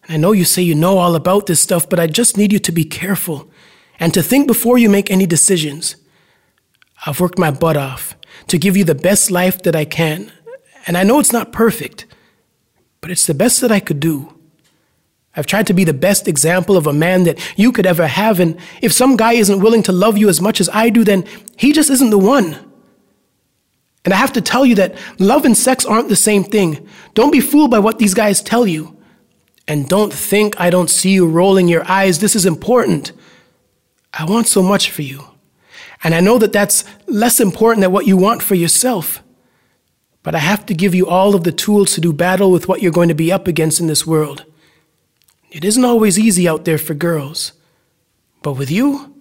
And 0.04 0.10
I 0.10 0.18
know 0.18 0.34
you 0.34 0.46
say 0.46 0.62
you 0.62 0.76
know 0.76 0.98
all 0.98 1.16
about 1.16 1.48
this 1.48 1.62
stuff, 1.62 1.90
but 1.90 2.00
I 2.00 2.08
just 2.08 2.38
need 2.38 2.54
you 2.54 2.60
to 2.60 2.72
be 2.72 2.84
careful 2.84 3.50
and 4.00 4.14
to 4.14 4.22
think 4.22 4.48
before 4.48 4.78
you 4.78 4.90
make 4.90 5.10
any 5.10 5.26
decisions. 5.26 5.96
I've 7.06 7.20
worked 7.20 7.40
my 7.40 7.52
butt 7.52 7.78
off 7.78 8.16
to 8.48 8.58
give 8.58 8.78
you 8.78 8.84
the 8.84 8.96
best 8.96 9.32
life 9.32 9.64
that 9.64 9.76
I 9.76 9.86
can. 9.86 10.32
And 10.88 10.98
I 10.98 11.04
know 11.04 11.20
it's 11.20 11.34
not 11.34 11.52
perfect, 11.52 12.06
but 13.02 13.12
it's 13.12 13.28
the 13.28 13.34
best 13.34 13.62
that 13.62 13.72
I 13.72 13.80
could 13.80 14.00
do. 14.00 14.34
I've 15.36 15.46
tried 15.46 15.68
to 15.68 15.74
be 15.74 15.84
the 15.84 15.94
best 15.94 16.28
example 16.28 16.78
of 16.78 16.88
a 16.88 16.94
man 16.94 17.24
that 17.26 17.38
you 17.56 17.72
could 17.72 17.86
ever 17.86 18.08
have. 18.08 18.40
And 18.40 18.58
if 18.82 18.92
some 18.92 19.16
guy 19.16 19.34
isn't 19.34 19.60
willing 19.60 19.84
to 19.84 19.92
love 19.92 20.18
you 20.18 20.30
as 20.30 20.42
much 20.42 20.60
as 20.60 20.70
I 20.74 20.90
do, 20.90 21.04
then 21.04 21.26
he 21.58 21.74
just 21.74 21.92
isn't 21.92 22.10
the 22.10 22.18
one. 22.18 22.58
And 24.04 24.14
I 24.14 24.18
have 24.18 24.34
to 24.34 24.42
tell 24.42 24.66
you 24.66 24.74
that 24.76 24.96
love 25.20 25.46
and 25.46 25.56
sex 25.56 25.86
aren't 25.86 26.10
the 26.10 26.16
same 26.16 26.44
thing. 26.44 26.88
Don't 27.14 27.32
be 27.32 27.42
fooled 27.42 27.70
by 27.70 27.80
what 27.80 28.00
these 28.00 28.14
guys 28.14 28.42
tell 28.42 28.66
you. 28.66 28.98
And 29.68 29.88
don't 29.88 30.14
think 30.14 30.60
I 30.60 30.70
don't 30.70 30.90
see 30.90 31.12
you 31.12 31.28
rolling 31.28 31.68
your 31.68 31.86
eyes. 31.92 32.20
This 32.20 32.36
is 32.36 32.46
important. 32.46 33.12
I 34.14 34.24
want 34.24 34.48
so 34.48 34.64
much 34.64 34.90
for 34.90 35.02
you. 35.02 35.26
And 36.04 36.16
I 36.16 36.22
know 36.22 36.38
that 36.38 36.54
that's 36.54 36.86
less 37.06 37.40
important 37.40 37.82
than 37.82 37.92
what 37.92 38.08
you 38.08 38.16
want 38.16 38.42
for 38.42 38.56
yourself. 38.56 39.22
But 40.28 40.36
I 40.36 40.40
have 40.40 40.66
to 40.66 40.74
give 40.74 40.94
you 40.94 41.08
all 41.08 41.36
of 41.36 41.46
the 41.46 41.54
tools 41.54 41.94
to 41.94 42.02
do 42.02 42.12
battle 42.12 42.52
with 42.52 42.68
what 42.68 42.82
you're 42.82 42.92
going 42.92 43.08
to 43.08 43.16
be 43.16 43.32
up 43.32 43.48
against 43.48 43.80
in 43.80 43.88
this 43.88 44.06
world. 44.06 44.44
It 45.52 45.64
isn't 45.64 45.86
always 45.86 46.20
easy 46.20 46.50
out 46.50 46.66
there 46.66 46.78
for 46.78 46.94
girls. 46.94 47.54
But 48.44 48.56
with 48.56 48.70
you, 48.70 49.16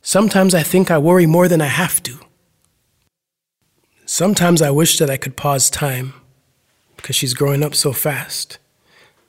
sometimes 0.00 0.54
I 0.54 0.62
think 0.62 0.90
I 0.90 0.96
worry 0.96 1.26
more 1.26 1.48
than 1.48 1.60
I 1.60 1.66
have 1.66 2.02
to. 2.04 2.18
Sometimes 4.06 4.62
I 4.62 4.70
wish 4.70 4.96
that 4.96 5.10
I 5.10 5.18
could 5.18 5.36
pause 5.36 5.68
time 5.68 6.14
because 6.96 7.14
she's 7.14 7.34
growing 7.34 7.62
up 7.62 7.74
so 7.74 7.92
fast. 7.92 8.56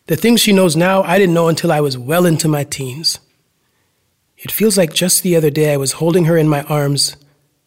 The 0.05 0.15
things 0.15 0.39
she 0.39 0.53
knows 0.53 0.77
now, 0.77 1.03
I 1.03 1.17
didn't 1.17 1.35
know 1.35 1.49
until 1.49 1.73
I 1.73 1.81
was 1.81 1.97
well 1.97 2.25
into 2.25 2.47
my 2.47 2.63
teens. 2.63 3.19
It 4.37 4.53
feels 4.53 4.77
like 4.77 4.93
just 4.93 5.21
the 5.21 5.35
other 5.35 5.49
day 5.49 5.73
I 5.73 5.83
was 5.83 5.99
holding 5.99 6.23
her 6.23 6.37
in 6.37 6.47
my 6.47 6.63
arms, 6.63 7.17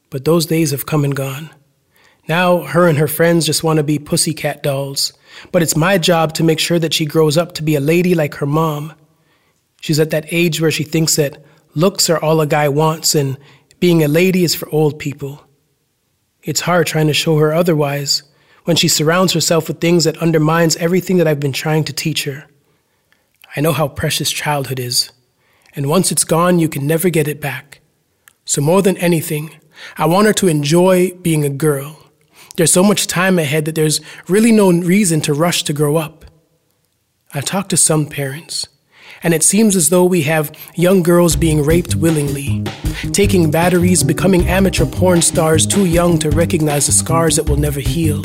but 0.09 0.25
those 0.25 0.47
days 0.47 0.71
have 0.71 0.87
come 0.87 1.05
and 1.05 1.15
gone. 1.15 1.51
Now, 2.29 2.63
her 2.63 2.89
and 2.89 2.99
her 2.99 3.09
friends 3.09 3.47
just 3.47 3.63
want 3.63 3.77
to 3.77 3.83
be 3.83 3.99
pussycat 3.99 4.63
dolls 4.63 5.13
but 5.53 5.63
it's 5.63 5.77
my 5.77 5.99
job 5.99 6.33
to 6.35 6.45
make 6.45 6.59
sure 6.59 6.79
that 6.79 6.95
she 6.95 7.07
grows 7.07 7.37
up 7.37 7.53
to 7.55 7.63
be 7.63 7.75
a 7.75 7.81
lady 7.81 8.15
like 8.15 8.35
her 8.35 8.47
mom. 8.47 8.93
She's 9.81 10.01
at 10.01 10.11
that 10.11 10.33
age 10.33 10.61
where 10.61 10.71
she 10.71 10.85
thinks 10.85 11.17
that 11.17 11.43
looks 11.75 12.09
are 12.09 12.19
all 12.19 12.41
a 12.41 12.47
guy 12.47 12.69
wants 12.69 13.15
and 13.15 13.39
being 13.79 14.03
a 14.03 14.09
lady 14.09 14.45
is 14.45 14.55
for 14.55 14.69
old 14.71 14.99
people. 14.99 15.43
It's 16.43 16.61
hard 16.61 16.87
trying 16.87 17.09
to 17.09 17.15
show 17.15 17.39
her 17.39 17.53
otherwise 17.53 18.23
when 18.65 18.77
she 18.77 18.89
surrounds 18.89 19.33
herself 19.33 19.69
with 19.69 19.81
things 19.81 20.05
that 20.05 20.19
undermines 20.19 20.77
everything 20.77 21.19
that 21.19 21.29
I've 21.29 21.41
been 21.41 21.53
trying 21.53 21.85
to 21.85 21.93
teach 21.93 22.25
her. 22.25 22.47
I 23.55 23.61
know 23.61 23.73
how 23.73 23.89
precious 23.89 24.31
childhood 24.31 24.81
is, 24.81 25.11
and 25.75 25.89
once 25.89 26.11
it's 26.11 26.25
gone, 26.25 26.59
you 26.59 26.69
can 26.69 26.87
never 26.87 27.11
get 27.11 27.29
it 27.29 27.41
back. 27.41 27.81
So 28.45 28.61
more 28.61 28.83
than 28.83 28.97
anything, 28.97 29.57
I 29.97 30.07
want 30.07 30.27
her 30.27 30.33
to 30.35 30.49
enjoy 30.49 31.13
being 31.13 31.45
a 31.45 31.51
girl 31.51 32.06
there's 32.57 32.73
so 32.73 32.83
much 32.83 33.07
time 33.07 33.39
ahead 33.39 33.65
that 33.67 33.75
there's 33.75 34.01
really 34.29 34.53
no 34.53 34.71
reason 34.73 35.21
to 35.23 35.35
rush 35.35 35.63
to 35.65 35.73
grow 35.73 35.97
up. 35.97 36.25
I've 37.35 37.45
talked 37.45 37.71
to 37.71 37.77
some 37.77 38.07
parents, 38.07 38.67
and 39.23 39.35
it 39.35 39.43
seems 39.43 39.77
as 39.77 39.91
though 39.91 40.05
we 40.05 40.23
have 40.23 40.57
young 40.75 41.03
girls 41.03 41.37
being 41.37 41.63
raped 41.63 41.95
willingly, 41.97 42.65
taking 43.13 43.51
batteries, 43.51 44.03
becoming 44.03 44.47
amateur 44.47 44.87
porn 44.87 45.21
stars 45.21 45.67
too 45.67 45.85
young 45.85 46.19
to 46.19 46.31
recognize 46.31 46.87
the 46.87 46.93
scars 46.93 47.37
that 47.37 47.49
will 47.49 47.57
never 47.57 47.81
heal, 47.81 48.23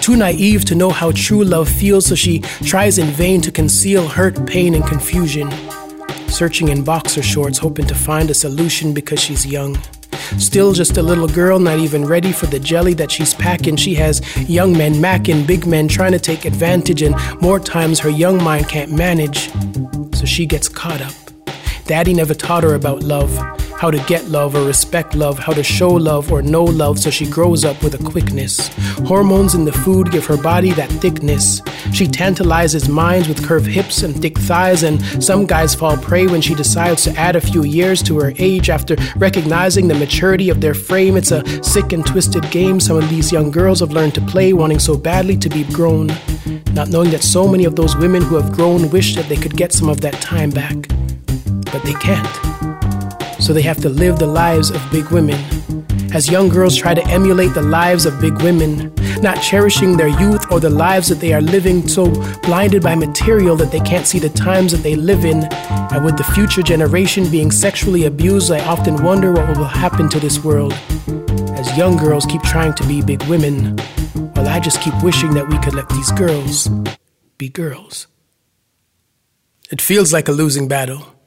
too 0.00 0.16
naive 0.16 0.64
to 0.64 0.74
know 0.74 0.90
how 0.90 1.12
true 1.12 1.44
love 1.44 1.68
feels, 1.68 2.06
so 2.06 2.14
she 2.14 2.40
tries 2.64 2.98
in 2.98 3.08
vain 3.08 3.40
to 3.42 3.52
conceal 3.52 4.08
hurt, 4.08 4.46
pain, 4.46 4.74
and 4.74 4.86
confusion, 4.86 5.50
searching 6.28 6.68
in 6.68 6.84
boxer 6.84 7.22
shorts, 7.22 7.58
hoping 7.58 7.86
to 7.86 7.94
find 7.94 8.30
a 8.30 8.34
solution 8.34 8.94
because 8.94 9.20
she's 9.20 9.44
young. 9.44 9.76
Still 10.38 10.72
just 10.72 10.96
a 10.96 11.02
little 11.02 11.28
girl, 11.28 11.58
not 11.58 11.78
even 11.78 12.04
ready 12.04 12.32
for 12.32 12.46
the 12.46 12.58
jelly 12.58 12.94
that 12.94 13.10
she's 13.10 13.34
packing. 13.34 13.76
She 13.76 13.94
has 13.96 14.20
young 14.48 14.76
men 14.76 14.94
macking, 14.94 15.46
big 15.46 15.66
men 15.66 15.88
trying 15.88 16.12
to 16.12 16.18
take 16.18 16.44
advantage, 16.44 17.02
and 17.02 17.14
more 17.40 17.58
times 17.58 17.98
her 18.00 18.10
young 18.10 18.42
mind 18.42 18.68
can't 18.68 18.92
manage. 18.92 19.50
So 20.14 20.24
she 20.24 20.46
gets 20.46 20.68
caught 20.68 21.00
up. 21.00 21.14
Daddy 21.86 22.12
never 22.12 22.34
taught 22.34 22.64
her 22.64 22.74
about 22.74 23.02
love 23.02 23.32
how 23.78 23.92
to 23.92 23.98
get 24.06 24.24
love 24.24 24.56
or 24.56 24.64
respect 24.64 25.14
love, 25.14 25.38
how 25.38 25.52
to 25.52 25.62
show 25.62 25.88
love 25.88 26.32
or 26.32 26.42
know 26.42 26.64
love 26.64 26.98
so 26.98 27.10
she 27.10 27.24
grows 27.30 27.64
up 27.64 27.80
with 27.80 27.94
a 27.94 28.10
quickness. 28.10 28.68
Hormones 29.06 29.54
in 29.54 29.64
the 29.64 29.72
food 29.72 30.10
give 30.10 30.26
her 30.26 30.36
body 30.36 30.72
that 30.72 30.90
thickness. 30.90 31.62
She 31.92 32.08
tantalizes 32.08 32.88
minds 32.88 33.28
with 33.28 33.46
curved 33.46 33.68
hips 33.68 34.02
and 34.02 34.20
thick 34.20 34.36
thighs, 34.36 34.82
and 34.82 35.00
some 35.22 35.46
guys 35.46 35.76
fall 35.76 35.96
prey 35.96 36.26
when 36.26 36.40
she 36.40 36.56
decides 36.56 37.04
to 37.04 37.14
add 37.16 37.36
a 37.36 37.40
few 37.40 37.62
years 37.62 38.02
to 38.02 38.18
her 38.18 38.32
age 38.38 38.68
after 38.68 38.96
recognizing 39.16 39.86
the 39.86 39.94
maturity 39.94 40.50
of 40.50 40.60
their 40.60 40.74
frame. 40.74 41.16
It's 41.16 41.30
a 41.30 41.44
sick 41.62 41.92
and 41.92 42.04
twisted 42.04 42.50
game 42.50 42.80
some 42.80 42.96
of 42.96 43.08
these 43.08 43.30
young 43.30 43.52
girls 43.52 43.78
have 43.78 43.92
learned 43.92 44.14
to 44.16 44.20
play, 44.22 44.52
wanting 44.52 44.80
so 44.80 44.96
badly 44.96 45.36
to 45.36 45.48
be 45.48 45.62
grown, 45.64 46.08
not 46.72 46.88
knowing 46.88 47.10
that 47.10 47.22
so 47.22 47.46
many 47.46 47.64
of 47.64 47.76
those 47.76 47.96
women 47.96 48.22
who 48.22 48.34
have 48.34 48.52
grown 48.52 48.90
wish 48.90 49.14
that 49.14 49.28
they 49.28 49.36
could 49.36 49.56
get 49.56 49.72
some 49.72 49.88
of 49.88 50.00
that 50.00 50.14
time 50.14 50.50
back. 50.50 50.76
But 51.70 51.82
they 51.84 51.94
can't 51.94 52.47
so 53.40 53.52
they 53.52 53.62
have 53.62 53.80
to 53.82 53.88
live 53.88 54.18
the 54.18 54.26
lives 54.26 54.70
of 54.70 54.82
big 54.90 55.10
women. 55.10 55.38
As 56.12 56.30
young 56.30 56.48
girls 56.48 56.74
try 56.74 56.94
to 56.94 57.04
emulate 57.08 57.54
the 57.54 57.62
lives 57.62 58.06
of 58.06 58.18
big 58.20 58.40
women, 58.42 58.94
not 59.20 59.42
cherishing 59.42 59.96
their 59.96 60.08
youth 60.08 60.50
or 60.50 60.58
the 60.58 60.70
lives 60.70 61.08
that 61.08 61.20
they 61.20 61.34
are 61.34 61.40
living, 61.40 61.86
so 61.86 62.06
blinded 62.42 62.82
by 62.82 62.94
material 62.94 63.56
that 63.56 63.70
they 63.70 63.80
can't 63.80 64.06
see 64.06 64.18
the 64.18 64.30
times 64.30 64.72
that 64.72 64.78
they 64.78 64.96
live 64.96 65.24
in. 65.24 65.44
And 65.92 66.04
with 66.04 66.16
the 66.16 66.24
future 66.24 66.62
generation 66.62 67.30
being 67.30 67.50
sexually 67.50 68.04
abused, 68.04 68.50
I 68.50 68.64
often 68.64 69.02
wonder 69.02 69.32
what 69.32 69.56
will 69.56 69.64
happen 69.64 70.08
to 70.10 70.20
this 70.20 70.42
world. 70.42 70.72
As 71.58 71.76
young 71.76 71.96
girls 71.96 72.24
keep 72.24 72.42
trying 72.42 72.74
to 72.74 72.86
be 72.86 73.02
big 73.02 73.22
women, 73.24 73.76
while 74.34 74.48
I 74.48 74.60
just 74.60 74.80
keep 74.80 74.94
wishing 75.02 75.34
that 75.34 75.48
we 75.48 75.58
could 75.58 75.74
let 75.74 75.88
these 75.90 76.10
girls 76.12 76.68
be 77.36 77.48
girls. 77.48 78.06
It 79.70 79.82
feels 79.82 80.12
like 80.12 80.28
a 80.28 80.32
losing 80.32 80.68
battle. 80.68 81.17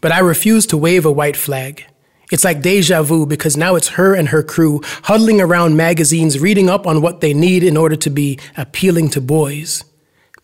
But 0.00 0.12
I 0.12 0.20
refuse 0.20 0.66
to 0.66 0.76
wave 0.76 1.04
a 1.04 1.12
white 1.12 1.36
flag. 1.36 1.84
It's 2.30 2.44
like 2.44 2.62
deja 2.62 3.02
vu 3.02 3.26
because 3.26 3.56
now 3.56 3.74
it's 3.74 3.88
her 3.88 4.14
and 4.14 4.28
her 4.28 4.42
crew 4.42 4.80
huddling 5.04 5.40
around 5.40 5.76
magazines, 5.76 6.38
reading 6.38 6.68
up 6.68 6.86
on 6.86 7.00
what 7.00 7.20
they 7.20 7.32
need 7.32 7.64
in 7.64 7.76
order 7.76 7.96
to 7.96 8.10
be 8.10 8.38
appealing 8.56 9.08
to 9.10 9.20
boys. 9.20 9.84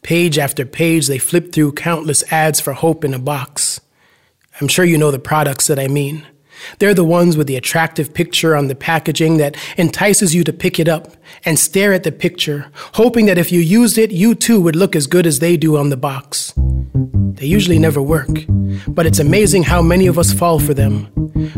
Page 0.03 0.39
after 0.39 0.65
page, 0.65 1.07
they 1.07 1.19
flip 1.19 1.53
through 1.53 1.73
countless 1.73 2.25
ads 2.33 2.61
for 2.61 2.73
hope 2.73 3.05
in 3.05 3.15
a 3.15 3.19
box. 3.19 3.81
I'm 4.61 4.69
sure 4.69 4.85
you 4.85 4.99
know 4.99 5.11
the 5.11 5.19
products 5.19 5.67
that 5.67 5.79
I 5.79 5.89
mean. 5.89 6.27
They're 6.79 6.95
the 6.95 7.05
ones 7.05 7.37
with 7.37 7.47
the 7.47 7.57
attractive 7.57 8.15
picture 8.15 8.57
on 8.57 8.69
the 8.69 8.75
packaging 8.75 9.37
that 9.39 9.57
entices 9.77 10.35
you 10.35 10.45
to 10.45 10.53
pick 10.53 10.81
it 10.81 10.89
up 10.89 11.17
and 11.45 11.59
stare 11.59 11.93
at 11.93 12.05
the 12.05 12.13
picture, 12.13 12.71
hoping 12.95 13.27
that 13.27 13.39
if 13.39 13.53
you 13.53 13.61
used 13.61 13.99
it, 13.99 14.11
you 14.11 14.35
too 14.35 14.61
would 14.61 14.77
look 14.77 14.97
as 14.97 15.07
good 15.07 15.27
as 15.27 15.41
they 15.41 15.57
do 15.57 15.77
on 15.77 15.91
the 15.91 15.97
box. 15.97 16.55
They 17.45 17.51
usually 17.51 17.79
never 17.79 18.01
work, 18.01 18.47
but 18.89 19.05
it's 19.05 19.19
amazing 19.19 19.65
how 19.65 19.83
many 19.83 20.07
of 20.07 20.19
us 20.19 20.33
fall 20.33 20.59
for 20.59 20.73
them. 20.73 21.05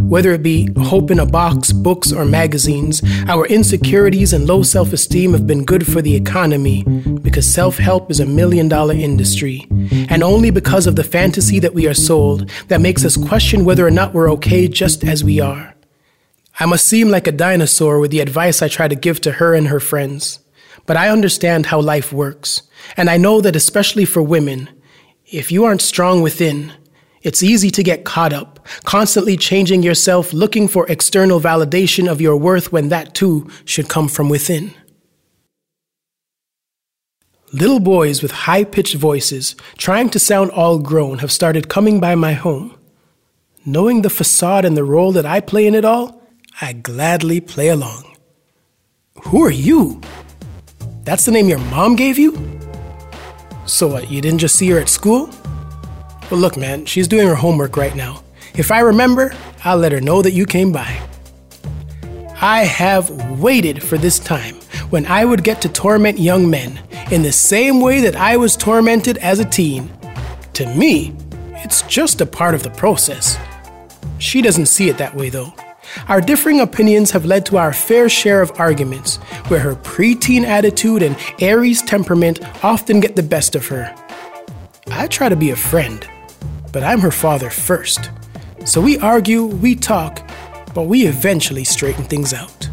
Whether 0.09 0.33
it 0.33 0.43
be 0.43 0.69
hope 0.79 1.13
in 1.13 1.21
a 1.21 1.25
box, 1.25 1.71
books, 1.71 2.11
or 2.11 2.25
magazines, 2.25 3.05
our 3.29 3.47
insecurities 3.47 4.33
and 4.33 4.49
low 4.49 4.65
self 4.65 4.93
esteem 4.93 5.33
have 5.33 5.47
been 5.47 5.65
good 5.65 5.87
for 5.87 6.03
the 6.03 6.17
economy 6.17 6.83
because 7.23 7.47
self 7.47 7.79
help 7.79 8.11
is 8.11 8.19
a 8.19 8.27
million 8.27 8.67
dollar 8.67 8.95
industry. 8.95 9.69
And 10.11 10.25
only 10.25 10.51
because 10.51 10.89
of 10.89 10.97
the 10.97 11.05
fantasy 11.05 11.61
that 11.61 11.75
we 11.75 11.87
are 11.87 11.95
sold 11.95 12.51
that 12.67 12.81
makes 12.81 13.05
us 13.05 13.17
question 13.17 13.65
whether 13.65 13.87
or 13.87 13.93
not 13.93 14.13
we're 14.13 14.33
okay 14.33 14.67
just 14.67 15.05
as 15.05 15.23
we 15.23 15.39
are. 15.39 15.77
I 16.59 16.67
must 16.67 16.89
seem 16.89 17.11
like 17.11 17.29
a 17.29 17.43
dinosaur 17.47 18.01
with 18.01 18.11
the 18.11 18.19
advice 18.19 18.61
I 18.61 18.67
try 18.67 18.89
to 18.89 18.97
give 18.97 19.21
to 19.21 19.31
her 19.39 19.55
and 19.55 19.69
her 19.69 19.79
friends. 19.79 20.41
But 20.85 20.97
I 20.97 21.11
understand 21.11 21.67
how 21.67 21.81
life 21.81 22.13
works, 22.13 22.63
and 22.97 23.11
I 23.11 23.17
know 23.17 23.41
that 23.41 23.57
especially 23.57 24.05
for 24.05 24.23
women, 24.23 24.69
if 25.27 25.53
you 25.53 25.65
aren't 25.65 25.83
strong 25.83 26.23
within, 26.23 26.73
It's 27.27 27.43
easy 27.43 27.71
to 27.73 27.83
get 27.83 28.05
caught 28.05 28.33
up, 28.33 28.65
constantly 28.85 29.37
changing 29.37 29.83
yourself, 29.83 30.33
looking 30.33 30.69
for 30.69 30.87
external 30.87 31.41
validation 31.41 32.09
of 32.09 32.21
your 32.21 32.37
worth 32.37 32.71
when 32.71 32.89
that 32.91 33.15
too 33.17 33.51
should 33.65 33.89
come 33.89 34.07
from 34.07 34.29
within. 34.29 34.73
Little 37.53 37.81
boys 37.81 38.23
with 38.23 38.31
high 38.31 38.63
pitched 38.63 38.95
voices, 38.95 39.57
trying 39.77 40.09
to 40.11 40.21
sound 40.21 40.53
all 40.53 40.79
grown, 40.79 41.19
have 41.19 41.33
started 41.33 41.69
coming 41.69 41.99
by 41.99 42.15
my 42.15 42.33
home. 42.35 42.79
Knowing 43.65 44.03
the 44.03 44.11
facade 44.11 44.65
and 44.65 44.77
the 44.77 44.85
role 44.85 45.11
that 45.11 45.27
I 45.27 45.41
play 45.41 45.67
in 45.67 45.75
it 45.75 45.85
all, 45.85 46.23
I 46.61 46.75
gladly 46.75 47.41
play 47.41 47.71
along. 47.71 48.17
Who 49.25 49.43
are 49.45 49.51
you? 49.51 50.01
That's 51.03 51.25
the 51.25 51.33
name 51.33 51.49
your 51.49 51.59
mom 51.59 51.97
gave 51.97 52.19
you? 52.19 52.56
So 53.67 53.89
what, 53.89 54.11
you 54.11 54.21
didn't 54.21 54.39
just 54.39 54.57
see 54.57 54.71
her 54.71 54.79
at 54.79 54.89
school? 54.89 55.29
Well, 56.31 56.41
look, 56.41 56.57
man, 56.57 56.87
she's 56.87 57.09
doing 57.09 57.27
her 57.27 57.35
homework 57.35 57.77
right 57.77 57.95
now. 57.95 58.23
If 58.55 58.71
I 58.71 58.81
remember, 58.81 59.35
I'll 59.65 59.77
let 59.77 59.93
her 59.93 60.01
know 60.01 60.23
that 60.23 60.33
you 60.33 60.47
came 60.47 60.73
by. 60.73 61.01
I 62.41 62.65
have 62.65 63.11
waited 63.41 63.83
for 63.83 63.99
this 63.99 64.19
time 64.19 64.55
when 64.91 65.05
I 65.07 65.25
would 65.25 65.43
get 65.43 65.61
to 65.63 65.69
torment 65.69 66.19
young 66.19 66.49
men 66.49 66.81
in 67.11 67.23
the 67.23 67.33
same 67.33 67.81
way 67.81 68.01
that 68.01 68.15
I 68.15 68.37
was 68.37 68.57
tormented 68.57 69.19
as 69.19 69.41
a 69.41 69.45
teen. 69.45 69.91
To 70.55 70.67
me, 70.75 71.15
it's 71.57 71.83
just 71.83 72.21
a 72.21 72.27
part 72.27 72.55
of 72.55 72.63
the 72.63 72.71
process. 72.71 73.39
She 74.19 74.43
doesn't 74.43 74.67
see 74.67 74.89
it 74.89 74.99
that 74.99 75.15
way, 75.15 75.29
though. 75.29 75.53
Our 76.09 76.21
differing 76.21 76.61
opinions 76.61 77.11
have 77.11 77.25
led 77.25 77.47
to 77.47 77.57
our 77.57 77.73
fair 77.73 78.09
share 78.09 78.43
of 78.43 78.53
arguments, 78.61 79.17
where 79.49 79.61
her 79.61 79.75
preteen 79.75 80.45
attitude 80.45 81.03
and 81.03 81.17
Aries 81.41 81.83
temperament 81.83 82.41
often 82.65 83.01
get 83.01 83.17
the 83.17 83.23
best 83.23 83.55
of 83.57 83.67
her. 83.67 83.95
I 84.89 85.07
try 85.09 85.29
to 85.29 85.37
be 85.37 85.51
a 85.51 85.57
friend, 85.57 86.07
but 86.73 86.85
I'm 86.85 87.01
her 87.01 87.11
father 87.11 87.51
first. 87.51 88.11
So 88.65 88.81
we 88.81 88.99
argue, 88.99 89.45
we 89.45 89.75
talk, 89.75 90.29
but 90.75 90.83
we 90.83 91.07
eventually 91.07 91.65
straighten 91.65 92.05
things 92.05 92.33
out. 92.33 92.69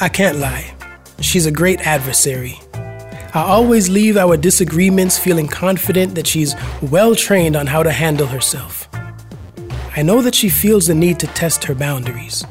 I 0.00 0.08
can't 0.08 0.38
lie, 0.38 0.74
she's 1.20 1.46
a 1.46 1.52
great 1.52 1.86
adversary. 1.86 2.60
I 2.74 3.42
always 3.42 3.88
leave 3.88 4.16
our 4.16 4.36
disagreements 4.36 5.18
feeling 5.18 5.48
confident 5.48 6.14
that 6.14 6.26
she's 6.26 6.54
well 6.80 7.14
trained 7.16 7.56
on 7.56 7.66
how 7.66 7.82
to 7.82 7.90
handle 7.90 8.28
herself. 8.28 8.88
I 9.96 10.02
know 10.02 10.22
that 10.22 10.34
she 10.34 10.48
feels 10.48 10.88
the 10.88 10.94
need 10.94 11.20
to 11.20 11.28
test 11.28 11.62
her 11.64 11.74
boundaries. 11.74 12.44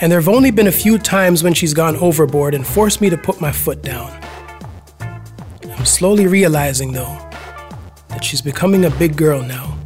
And 0.00 0.10
there 0.10 0.18
have 0.18 0.28
only 0.28 0.50
been 0.50 0.68
a 0.68 0.72
few 0.72 0.96
times 0.96 1.44
when 1.44 1.52
she's 1.52 1.74
gone 1.74 1.96
overboard 1.96 2.54
and 2.54 2.66
forced 2.66 3.02
me 3.02 3.10
to 3.10 3.18
put 3.18 3.42
my 3.42 3.52
foot 3.52 3.82
down. 3.82 4.10
I'm 5.02 5.84
slowly 5.84 6.26
realizing, 6.26 6.92
though, 6.92 7.14
that 8.08 8.24
she's 8.24 8.40
becoming 8.40 8.86
a 8.86 8.90
big 8.90 9.16
girl 9.16 9.42
now, 9.42 9.78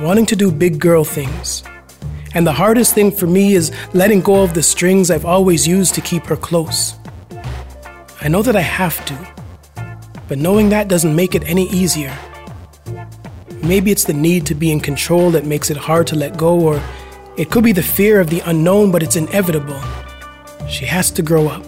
wanting 0.00 0.24
to 0.24 0.36
do 0.36 0.50
big 0.50 0.78
girl 0.78 1.04
things. 1.04 1.62
And 2.32 2.46
the 2.46 2.52
hardest 2.52 2.94
thing 2.94 3.12
for 3.12 3.26
me 3.26 3.52
is 3.52 3.70
letting 3.92 4.22
go 4.22 4.42
of 4.42 4.54
the 4.54 4.62
strings 4.62 5.10
I've 5.10 5.26
always 5.26 5.68
used 5.68 5.94
to 5.96 6.00
keep 6.00 6.24
her 6.26 6.36
close. 6.36 6.94
I 8.22 8.28
know 8.28 8.40
that 8.40 8.56
I 8.56 8.62
have 8.62 9.04
to, 9.04 9.34
but 10.28 10.38
knowing 10.38 10.70
that 10.70 10.88
doesn't 10.88 11.14
make 11.14 11.34
it 11.34 11.44
any 11.44 11.68
easier. 11.68 12.16
Maybe 13.62 13.90
it's 13.90 14.04
the 14.04 14.14
need 14.14 14.46
to 14.46 14.54
be 14.54 14.72
in 14.72 14.80
control 14.80 15.30
that 15.32 15.44
makes 15.44 15.70
it 15.70 15.76
hard 15.76 16.06
to 16.08 16.16
let 16.16 16.36
go, 16.36 16.58
or 16.58 16.82
it 17.36 17.50
could 17.50 17.62
be 17.62 17.72
the 17.72 17.82
fear 17.82 18.20
of 18.20 18.30
the 18.30 18.40
unknown, 18.46 18.90
but 18.90 19.02
it's 19.02 19.16
inevitable. 19.16 19.80
She 20.68 20.86
has 20.86 21.10
to 21.12 21.22
grow 21.22 21.48
up. 21.48 21.64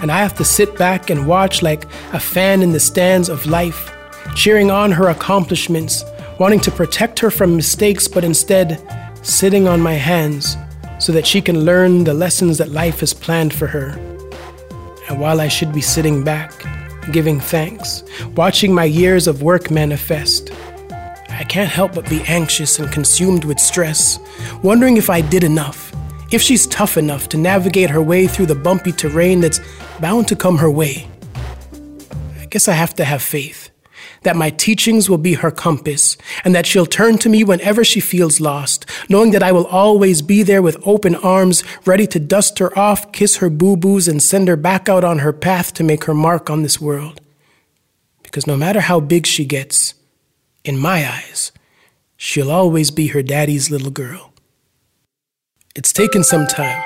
And 0.00 0.10
I 0.10 0.18
have 0.18 0.34
to 0.36 0.44
sit 0.44 0.76
back 0.76 1.08
and 1.08 1.26
watch 1.26 1.62
like 1.62 1.84
a 2.12 2.20
fan 2.20 2.62
in 2.62 2.72
the 2.72 2.80
stands 2.80 3.28
of 3.28 3.46
life 3.46 3.92
cheering 4.34 4.70
on 4.70 4.92
her 4.92 5.08
accomplishments, 5.08 6.04
wanting 6.38 6.60
to 6.60 6.70
protect 6.70 7.18
her 7.20 7.30
from 7.30 7.56
mistakes, 7.56 8.08
but 8.08 8.24
instead 8.24 8.82
sitting 9.22 9.66
on 9.66 9.80
my 9.80 9.94
hands 9.94 10.56
so 10.98 11.12
that 11.12 11.26
she 11.26 11.40
can 11.40 11.64
learn 11.64 12.04
the 12.04 12.14
lessons 12.14 12.58
that 12.58 12.70
life 12.70 13.00
has 13.00 13.14
planned 13.14 13.54
for 13.54 13.66
her. 13.66 13.90
And 15.08 15.20
while 15.20 15.40
I 15.40 15.48
should 15.48 15.72
be 15.72 15.80
sitting 15.80 16.24
back, 16.24 16.52
giving 17.12 17.38
thanks, 17.38 18.02
watching 18.34 18.74
my 18.74 18.84
years 18.84 19.26
of 19.26 19.42
work 19.42 19.70
manifest, 19.70 20.50
I 21.38 21.44
can't 21.44 21.68
help 21.68 21.94
but 21.94 22.08
be 22.08 22.22
anxious 22.22 22.78
and 22.78 22.90
consumed 22.90 23.44
with 23.44 23.60
stress, 23.60 24.18
wondering 24.62 24.96
if 24.96 25.10
I 25.10 25.20
did 25.20 25.44
enough, 25.44 25.92
if 26.32 26.40
she's 26.40 26.66
tough 26.66 26.96
enough 26.96 27.28
to 27.28 27.36
navigate 27.36 27.90
her 27.90 28.00
way 28.00 28.26
through 28.26 28.46
the 28.46 28.54
bumpy 28.54 28.90
terrain 28.90 29.40
that's 29.40 29.60
bound 30.00 30.28
to 30.28 30.36
come 30.36 30.56
her 30.58 30.70
way. 30.70 31.06
I 32.40 32.46
guess 32.46 32.68
I 32.68 32.72
have 32.72 32.94
to 32.94 33.04
have 33.04 33.22
faith 33.22 33.70
that 34.22 34.34
my 34.34 34.50
teachings 34.50 35.08
will 35.08 35.18
be 35.18 35.34
her 35.34 35.52
compass, 35.52 36.16
and 36.44 36.52
that 36.54 36.66
she'll 36.66 36.86
turn 36.86 37.16
to 37.16 37.28
me 37.28 37.44
whenever 37.44 37.84
she 37.84 38.00
feels 38.00 38.40
lost, 38.40 38.84
knowing 39.08 39.30
that 39.30 39.42
I 39.42 39.52
will 39.52 39.66
always 39.66 40.20
be 40.20 40.42
there 40.42 40.62
with 40.62 40.84
open 40.84 41.14
arms, 41.14 41.62
ready 41.84 42.08
to 42.08 42.18
dust 42.18 42.58
her 42.58 42.76
off, 42.76 43.12
kiss 43.12 43.36
her 43.36 43.48
boo 43.48 43.76
boos, 43.76 44.08
and 44.08 44.20
send 44.20 44.48
her 44.48 44.56
back 44.56 44.88
out 44.88 45.04
on 45.04 45.20
her 45.20 45.32
path 45.32 45.72
to 45.74 45.84
make 45.84 46.04
her 46.04 46.14
mark 46.14 46.50
on 46.50 46.62
this 46.62 46.80
world. 46.80 47.20
Because 48.24 48.48
no 48.48 48.56
matter 48.56 48.80
how 48.80 48.98
big 48.98 49.26
she 49.26 49.44
gets, 49.44 49.94
in 50.66 50.78
my 50.78 51.08
eyes, 51.08 51.52
she'll 52.16 52.50
always 52.50 52.90
be 52.90 53.08
her 53.08 53.22
daddy's 53.22 53.70
little 53.70 53.90
girl. 53.90 54.32
It's 55.76 55.92
taken 55.92 56.24
some 56.24 56.46
time, 56.46 56.82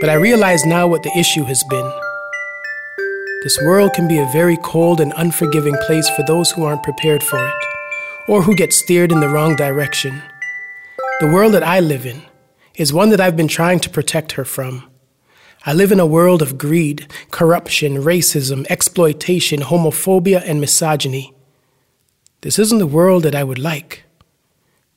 but 0.00 0.08
I 0.08 0.14
realize 0.14 0.64
now 0.64 0.86
what 0.86 1.02
the 1.02 1.16
issue 1.18 1.44
has 1.44 1.62
been. 1.68 1.92
This 3.42 3.60
world 3.62 3.92
can 3.92 4.08
be 4.08 4.18
a 4.18 4.30
very 4.32 4.56
cold 4.56 5.00
and 5.00 5.12
unforgiving 5.16 5.76
place 5.86 6.08
for 6.08 6.22
those 6.22 6.50
who 6.50 6.64
aren't 6.64 6.82
prepared 6.82 7.22
for 7.22 7.46
it, 7.46 7.54
or 8.28 8.40
who 8.40 8.56
get 8.56 8.72
steered 8.72 9.12
in 9.12 9.20
the 9.20 9.28
wrong 9.28 9.56
direction. 9.56 10.22
The 11.20 11.30
world 11.30 11.52
that 11.52 11.62
I 11.62 11.80
live 11.80 12.06
in 12.06 12.22
is 12.76 12.92
one 12.92 13.10
that 13.10 13.20
I've 13.20 13.36
been 13.36 13.48
trying 13.48 13.80
to 13.80 13.90
protect 13.90 14.32
her 14.32 14.44
from. 14.46 14.88
I 15.66 15.74
live 15.74 15.92
in 15.92 16.00
a 16.00 16.06
world 16.06 16.40
of 16.40 16.56
greed, 16.56 17.06
corruption, 17.30 17.96
racism, 17.96 18.66
exploitation, 18.70 19.60
homophobia, 19.60 20.42
and 20.46 20.60
misogyny. 20.60 21.33
This 22.44 22.58
isn't 22.58 22.76
the 22.76 22.86
world 22.86 23.22
that 23.22 23.34
I 23.34 23.42
would 23.42 23.58
like, 23.58 24.04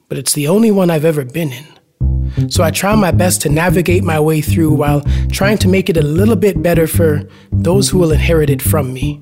but 0.09 0.17
it's 0.17 0.33
the 0.33 0.49
only 0.49 0.69
one 0.69 0.91
I've 0.91 1.05
ever 1.05 1.23
been 1.23 1.53
in. 1.53 2.49
So 2.51 2.61
I 2.61 2.71
try 2.71 2.93
my 2.95 3.11
best 3.11 3.41
to 3.43 3.49
navigate 3.49 4.03
my 4.03 4.19
way 4.19 4.41
through 4.41 4.73
while 4.73 4.99
trying 5.31 5.57
to 5.59 5.69
make 5.69 5.89
it 5.89 5.95
a 5.95 6.01
little 6.01 6.35
bit 6.35 6.61
better 6.61 6.87
for 6.87 7.23
those 7.53 7.87
who 7.87 7.99
will 7.99 8.11
inherit 8.11 8.49
it 8.49 8.61
from 8.61 8.91
me. 8.91 9.17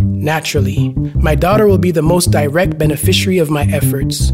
Naturally, 0.00 0.92
my 1.14 1.36
daughter 1.36 1.68
will 1.68 1.78
be 1.78 1.92
the 1.92 2.02
most 2.02 2.32
direct 2.32 2.78
beneficiary 2.78 3.38
of 3.38 3.48
my 3.48 3.62
efforts. 3.66 4.32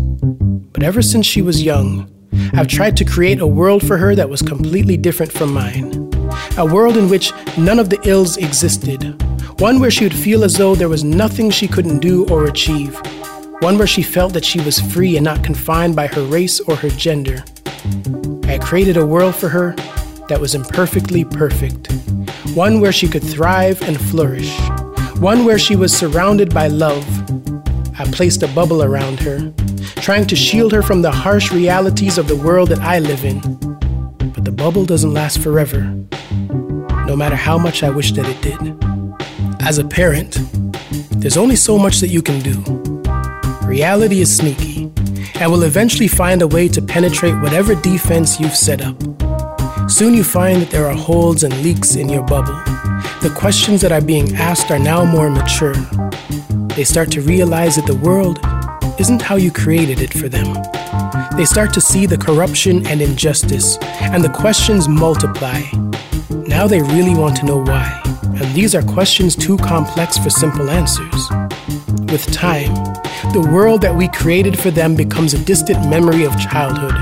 But 0.72 0.82
ever 0.82 1.02
since 1.02 1.26
she 1.26 1.42
was 1.42 1.62
young, 1.62 2.10
I've 2.54 2.66
tried 2.66 2.96
to 2.96 3.04
create 3.04 3.40
a 3.40 3.46
world 3.46 3.86
for 3.86 3.98
her 3.98 4.14
that 4.14 4.30
was 4.30 4.40
completely 4.40 4.96
different 4.96 5.32
from 5.32 5.52
mine. 5.52 5.92
A 6.56 6.64
world 6.64 6.96
in 6.96 7.10
which 7.10 7.30
none 7.58 7.78
of 7.78 7.90
the 7.90 8.00
ills 8.08 8.38
existed. 8.38 9.22
One 9.58 9.78
where 9.78 9.90
she 9.90 10.04
would 10.04 10.14
feel 10.14 10.44
as 10.44 10.54
though 10.54 10.74
there 10.74 10.88
was 10.88 11.04
nothing 11.04 11.50
she 11.50 11.68
couldn't 11.68 12.00
do 12.00 12.26
or 12.28 12.46
achieve. 12.46 13.00
One 13.60 13.78
where 13.78 13.86
she 13.86 14.02
felt 14.02 14.32
that 14.32 14.44
she 14.44 14.60
was 14.60 14.80
free 14.80 15.16
and 15.16 15.24
not 15.24 15.44
confined 15.44 15.94
by 15.94 16.08
her 16.08 16.22
race 16.22 16.58
or 16.60 16.74
her 16.76 16.88
gender. 16.88 17.44
I 18.44 18.58
created 18.58 18.96
a 18.96 19.06
world 19.06 19.36
for 19.36 19.48
her 19.48 19.74
that 20.28 20.40
was 20.40 20.54
imperfectly 20.54 21.24
perfect, 21.24 21.92
one 22.54 22.80
where 22.80 22.92
she 22.92 23.08
could 23.08 23.22
thrive 23.22 23.80
and 23.82 24.00
flourish, 24.00 24.52
one 25.18 25.44
where 25.44 25.58
she 25.58 25.76
was 25.76 25.96
surrounded 25.96 26.52
by 26.52 26.66
love. 26.68 27.06
I 27.98 28.04
placed 28.10 28.42
a 28.42 28.48
bubble 28.48 28.82
around 28.82 29.20
her, 29.20 29.52
trying 30.02 30.26
to 30.26 30.36
shield 30.36 30.72
her 30.72 30.82
from 30.82 31.02
the 31.02 31.12
harsh 31.12 31.52
realities 31.52 32.18
of 32.18 32.26
the 32.26 32.36
world 32.36 32.70
that 32.70 32.80
I 32.80 32.98
live 32.98 33.24
in. 33.24 33.40
But 34.32 34.44
the 34.44 34.52
bubble 34.52 34.84
doesn't 34.84 35.14
last 35.14 35.38
forever, 35.38 35.82
no 37.06 37.14
matter 37.14 37.36
how 37.36 37.58
much 37.58 37.82
I 37.82 37.90
wish 37.90 38.12
that 38.12 38.26
it 38.26 38.40
did. 38.42 38.91
As 39.64 39.78
a 39.78 39.84
parent, 39.84 40.38
there's 41.12 41.36
only 41.36 41.54
so 41.54 41.78
much 41.78 42.00
that 42.00 42.08
you 42.08 42.20
can 42.20 42.40
do. 42.40 42.60
Reality 43.64 44.20
is 44.20 44.36
sneaky 44.36 44.90
and 45.36 45.52
will 45.52 45.62
eventually 45.62 46.08
find 46.08 46.42
a 46.42 46.48
way 46.48 46.66
to 46.68 46.82
penetrate 46.82 47.40
whatever 47.40 47.76
defense 47.76 48.40
you've 48.40 48.56
set 48.56 48.82
up. 48.82 49.00
Soon 49.88 50.14
you 50.14 50.24
find 50.24 50.62
that 50.62 50.70
there 50.70 50.86
are 50.86 50.94
holes 50.94 51.44
and 51.44 51.56
leaks 51.62 51.94
in 51.94 52.08
your 52.08 52.24
bubble. 52.24 52.54
The 53.22 53.32
questions 53.36 53.80
that 53.82 53.92
are 53.92 54.00
being 54.00 54.34
asked 54.34 54.72
are 54.72 54.80
now 54.80 55.04
more 55.04 55.30
mature. 55.30 55.74
They 56.74 56.84
start 56.84 57.12
to 57.12 57.20
realize 57.20 57.76
that 57.76 57.86
the 57.86 57.94
world 57.94 58.40
isn't 58.98 59.22
how 59.22 59.36
you 59.36 59.52
created 59.52 60.00
it 60.00 60.12
for 60.12 60.28
them. 60.28 60.56
They 61.36 61.44
start 61.44 61.72
to 61.74 61.80
see 61.80 62.04
the 62.04 62.18
corruption 62.18 62.84
and 62.88 63.00
injustice, 63.00 63.78
and 64.00 64.24
the 64.24 64.28
questions 64.28 64.88
multiply. 64.88 65.62
Now 66.48 66.66
they 66.66 66.82
really 66.82 67.14
want 67.14 67.36
to 67.36 67.46
know 67.46 67.62
why, 67.62 68.01
and 68.42 68.54
these 68.54 68.74
are 68.74 68.82
questions 68.82 69.36
too 69.36 69.56
complex 69.58 70.18
for 70.18 70.28
simple 70.28 70.68
answers. 70.68 71.30
With 72.10 72.30
time, 72.32 72.74
the 73.32 73.48
world 73.52 73.80
that 73.82 73.94
we 73.94 74.08
created 74.08 74.58
for 74.58 74.70
them 74.70 74.96
becomes 74.96 75.32
a 75.32 75.44
distant 75.44 75.88
memory 75.88 76.24
of 76.24 76.38
childhood 76.38 76.94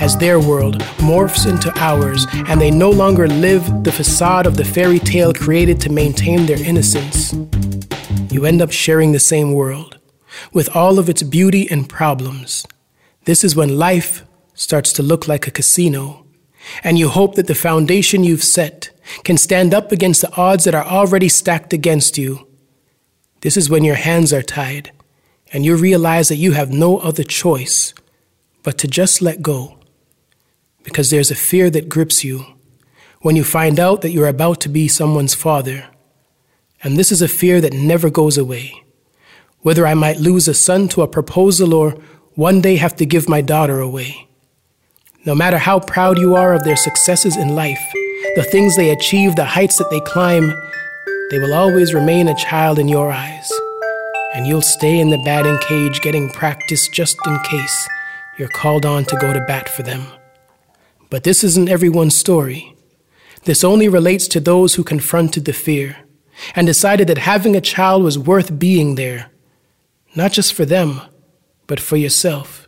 as 0.00 0.16
their 0.16 0.40
world 0.40 0.80
morphs 0.98 1.48
into 1.48 1.72
ours 1.78 2.26
and 2.48 2.60
they 2.60 2.70
no 2.70 2.90
longer 2.90 3.28
live 3.28 3.64
the 3.84 3.92
facade 3.92 4.46
of 4.46 4.56
the 4.56 4.64
fairy 4.64 4.98
tale 4.98 5.32
created 5.32 5.80
to 5.80 5.90
maintain 5.90 6.46
their 6.46 6.62
innocence. 6.62 7.32
You 8.32 8.44
end 8.44 8.60
up 8.60 8.72
sharing 8.72 9.12
the 9.12 9.20
same 9.20 9.54
world, 9.54 9.98
with 10.52 10.74
all 10.74 10.98
of 10.98 11.08
its 11.08 11.22
beauty 11.22 11.70
and 11.70 11.88
problems. 11.88 12.66
This 13.24 13.44
is 13.44 13.56
when 13.56 13.78
life 13.78 14.24
starts 14.54 14.92
to 14.94 15.02
look 15.02 15.28
like 15.28 15.46
a 15.46 15.52
casino, 15.52 16.26
and 16.82 16.98
you 16.98 17.08
hope 17.08 17.34
that 17.34 17.46
the 17.46 17.54
foundation 17.54 18.24
you've 18.24 18.44
set 18.44 18.90
can 19.24 19.36
stand 19.36 19.72
up 19.72 19.90
against 19.92 20.20
the 20.20 20.34
odds 20.36 20.64
that 20.64 20.74
are 20.74 20.84
already 20.84 21.28
stacked 21.28 21.72
against 21.72 22.18
you. 22.18 22.46
This 23.40 23.56
is 23.56 23.70
when 23.70 23.84
your 23.84 23.94
hands 23.94 24.32
are 24.32 24.42
tied, 24.42 24.92
and 25.52 25.64
you 25.64 25.76
realize 25.76 26.28
that 26.28 26.36
you 26.36 26.52
have 26.52 26.70
no 26.70 26.98
other 26.98 27.24
choice 27.24 27.94
but 28.62 28.76
to 28.78 28.88
just 28.88 29.22
let 29.22 29.40
go, 29.40 29.78
because 30.82 31.10
there's 31.10 31.30
a 31.30 31.34
fear 31.34 31.70
that 31.70 31.88
grips 31.88 32.24
you 32.24 32.44
when 33.20 33.34
you 33.34 33.44
find 33.44 33.80
out 33.80 34.02
that 34.02 34.10
you're 34.10 34.28
about 34.28 34.60
to 34.60 34.68
be 34.68 34.88
someone's 34.88 35.34
father. 35.34 35.88
And 36.82 36.96
this 36.96 37.10
is 37.10 37.22
a 37.22 37.28
fear 37.28 37.60
that 37.60 37.72
never 37.72 38.10
goes 38.10 38.38
away. 38.38 38.84
Whether 39.60 39.86
I 39.86 39.94
might 39.94 40.20
lose 40.20 40.46
a 40.46 40.54
son 40.54 40.86
to 40.90 41.02
a 41.02 41.08
proposal 41.08 41.74
or 41.74 41.92
one 42.34 42.60
day 42.60 42.76
have 42.76 42.94
to 42.96 43.06
give 43.06 43.28
my 43.28 43.40
daughter 43.40 43.80
away. 43.80 44.27
No 45.24 45.34
matter 45.34 45.58
how 45.58 45.80
proud 45.80 46.16
you 46.16 46.36
are 46.36 46.54
of 46.54 46.62
their 46.62 46.76
successes 46.76 47.36
in 47.36 47.56
life, 47.56 47.82
the 48.36 48.46
things 48.50 48.76
they 48.76 48.90
achieve, 48.90 49.34
the 49.34 49.44
heights 49.44 49.76
that 49.78 49.90
they 49.90 50.00
climb, 50.00 50.54
they 51.30 51.38
will 51.40 51.54
always 51.54 51.92
remain 51.92 52.28
a 52.28 52.36
child 52.36 52.78
in 52.78 52.86
your 52.86 53.10
eyes. 53.10 53.50
And 54.34 54.46
you'll 54.46 54.62
stay 54.62 55.00
in 55.00 55.10
the 55.10 55.18
batting 55.18 55.58
cage 55.58 56.00
getting 56.02 56.30
practice 56.30 56.86
just 56.88 57.16
in 57.26 57.36
case 57.40 57.88
you're 58.38 58.48
called 58.48 58.86
on 58.86 59.04
to 59.06 59.16
go 59.16 59.32
to 59.32 59.44
bat 59.46 59.68
for 59.68 59.82
them. 59.82 60.06
But 61.10 61.24
this 61.24 61.42
isn't 61.42 61.68
everyone's 61.68 62.16
story. 62.16 62.76
This 63.42 63.64
only 63.64 63.88
relates 63.88 64.28
to 64.28 64.40
those 64.40 64.74
who 64.74 64.84
confronted 64.84 65.46
the 65.46 65.52
fear 65.52 65.96
and 66.54 66.66
decided 66.66 67.08
that 67.08 67.18
having 67.18 67.56
a 67.56 67.60
child 67.60 68.04
was 68.04 68.18
worth 68.18 68.56
being 68.56 68.94
there, 68.94 69.32
not 70.14 70.30
just 70.30 70.54
for 70.54 70.64
them, 70.64 71.00
but 71.66 71.80
for 71.80 71.96
yourself. 71.96 72.67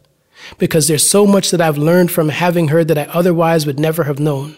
Because 0.58 0.88
there's 0.88 1.08
so 1.08 1.26
much 1.26 1.50
that 1.50 1.60
I've 1.60 1.78
learned 1.78 2.10
from 2.10 2.28
having 2.28 2.68
her 2.68 2.84
that 2.84 2.98
I 2.98 3.04
otherwise 3.04 3.66
would 3.66 3.80
never 3.80 4.04
have 4.04 4.18
known. 4.18 4.56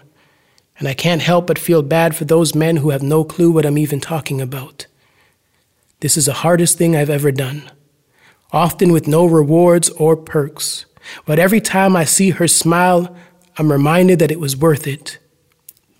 And 0.78 0.88
I 0.88 0.94
can't 0.94 1.22
help 1.22 1.46
but 1.46 1.58
feel 1.58 1.82
bad 1.82 2.16
for 2.16 2.24
those 2.24 2.54
men 2.54 2.78
who 2.78 2.90
have 2.90 3.02
no 3.02 3.24
clue 3.24 3.50
what 3.50 3.66
I'm 3.66 3.78
even 3.78 4.00
talking 4.00 4.40
about. 4.40 4.86
This 6.00 6.16
is 6.16 6.26
the 6.26 6.32
hardest 6.32 6.78
thing 6.78 6.96
I've 6.96 7.10
ever 7.10 7.30
done, 7.30 7.70
often 8.52 8.92
with 8.92 9.06
no 9.06 9.24
rewards 9.26 9.90
or 9.90 10.16
perks. 10.16 10.86
But 11.26 11.38
every 11.38 11.60
time 11.60 11.94
I 11.94 12.04
see 12.04 12.30
her 12.30 12.48
smile, 12.48 13.14
I'm 13.58 13.70
reminded 13.70 14.18
that 14.18 14.30
it 14.30 14.40
was 14.40 14.56
worth 14.56 14.86
it 14.86 15.18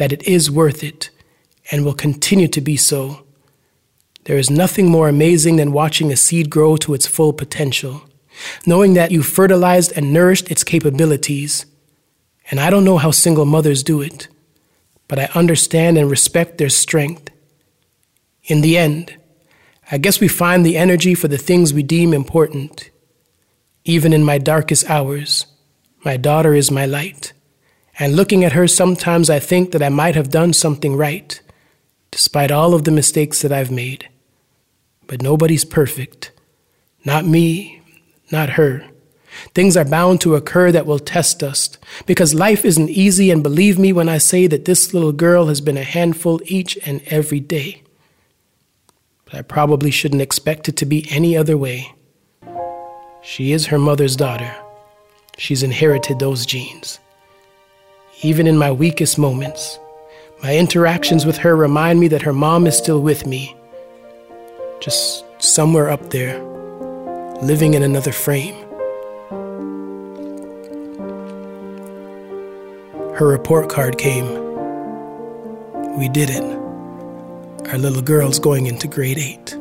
that 0.02 0.12
it 0.12 0.22
is 0.24 0.50
worth 0.50 0.82
it 0.82 1.10
and 1.70 1.84
will 1.84 1.94
continue 1.94 2.48
to 2.48 2.60
be 2.60 2.76
so. 2.76 3.24
There 4.24 4.36
is 4.36 4.50
nothing 4.50 4.90
more 4.90 5.08
amazing 5.08 5.56
than 5.56 5.72
watching 5.72 6.10
a 6.10 6.16
seed 6.16 6.50
grow 6.50 6.76
to 6.78 6.92
its 6.94 7.06
full 7.06 7.32
potential, 7.32 8.02
knowing 8.66 8.94
that 8.94 9.10
you 9.10 9.22
fertilized 9.22 9.92
and 9.96 10.12
nourished 10.12 10.50
its 10.50 10.64
capabilities. 10.64 11.66
And 12.50 12.60
I 12.60 12.70
don't 12.70 12.84
know 12.84 12.98
how 12.98 13.10
single 13.10 13.44
mothers 13.44 13.82
do 13.82 14.00
it, 14.00 14.28
but 15.08 15.18
I 15.18 15.28
understand 15.34 15.98
and 15.98 16.10
respect 16.10 16.58
their 16.58 16.68
strength. 16.68 17.30
In 18.44 18.60
the 18.60 18.76
end, 18.76 19.16
I 19.90 19.98
guess 19.98 20.20
we 20.20 20.28
find 20.28 20.64
the 20.64 20.76
energy 20.76 21.14
for 21.14 21.28
the 21.28 21.38
things 21.38 21.74
we 21.74 21.82
deem 21.82 22.12
important. 22.14 22.90
Even 23.84 24.12
in 24.12 24.24
my 24.24 24.38
darkest 24.38 24.88
hours, 24.88 25.46
my 26.04 26.16
daughter 26.16 26.54
is 26.54 26.70
my 26.70 26.86
light. 26.86 27.32
And 27.98 28.16
looking 28.16 28.42
at 28.42 28.52
her, 28.52 28.66
sometimes 28.66 29.28
I 29.28 29.38
think 29.38 29.72
that 29.72 29.82
I 29.82 29.90
might 29.90 30.14
have 30.14 30.30
done 30.30 30.52
something 30.52 30.96
right, 30.96 31.40
despite 32.10 32.50
all 32.50 32.74
of 32.74 32.84
the 32.84 32.90
mistakes 32.90 33.42
that 33.42 33.52
I've 33.52 33.70
made. 33.70 34.08
But 35.06 35.20
nobody's 35.20 35.64
perfect. 35.64 36.32
Not 37.04 37.26
me, 37.26 37.81
not 38.32 38.50
her. 38.50 38.84
Things 39.54 39.76
are 39.76 39.84
bound 39.84 40.20
to 40.22 40.34
occur 40.34 40.72
that 40.72 40.86
will 40.86 40.98
test 40.98 41.42
us, 41.42 41.78
because 42.06 42.34
life 42.34 42.64
isn't 42.64 42.90
easy, 42.90 43.30
and 43.30 43.42
believe 43.42 43.78
me 43.78 43.92
when 43.92 44.08
I 44.08 44.18
say 44.18 44.46
that 44.46 44.64
this 44.64 44.92
little 44.92 45.12
girl 45.12 45.46
has 45.46 45.60
been 45.60 45.78
a 45.78 45.84
handful 45.84 46.40
each 46.46 46.78
and 46.84 47.02
every 47.06 47.40
day. 47.40 47.82
But 49.24 49.34
I 49.34 49.42
probably 49.42 49.90
shouldn't 49.90 50.22
expect 50.22 50.68
it 50.68 50.76
to 50.78 50.86
be 50.86 51.06
any 51.10 51.36
other 51.36 51.56
way. 51.56 51.94
She 53.22 53.52
is 53.52 53.66
her 53.66 53.78
mother's 53.78 54.16
daughter. 54.16 54.54
She's 55.38 55.62
inherited 55.62 56.18
those 56.18 56.44
genes 56.44 56.98
even 58.22 58.46
in 58.46 58.56
my 58.56 58.70
weakest 58.70 59.18
moments. 59.18 59.78
My 60.42 60.56
interactions 60.56 61.26
with 61.26 61.36
her 61.38 61.56
remind 61.56 62.00
me 62.00 62.08
that 62.08 62.22
her 62.22 62.32
mom 62.32 62.66
is 62.66 62.76
still 62.76 63.00
with 63.00 63.26
me, 63.26 63.54
just 64.80 65.24
somewhere 65.38 65.90
up 65.90 66.10
there, 66.10 66.40
living 67.42 67.74
in 67.74 67.82
another 67.82 68.12
frame. 68.12 68.54
Her 73.16 73.26
report 73.26 73.68
card 73.68 73.98
came. 73.98 74.26
We 75.98 76.08
did 76.08 76.30
it. 76.30 76.44
Our 77.68 77.78
little 77.78 78.00
girl's 78.00 78.38
going 78.38 78.66
into 78.66 78.86
grade 78.86 79.18
8. 79.18 79.56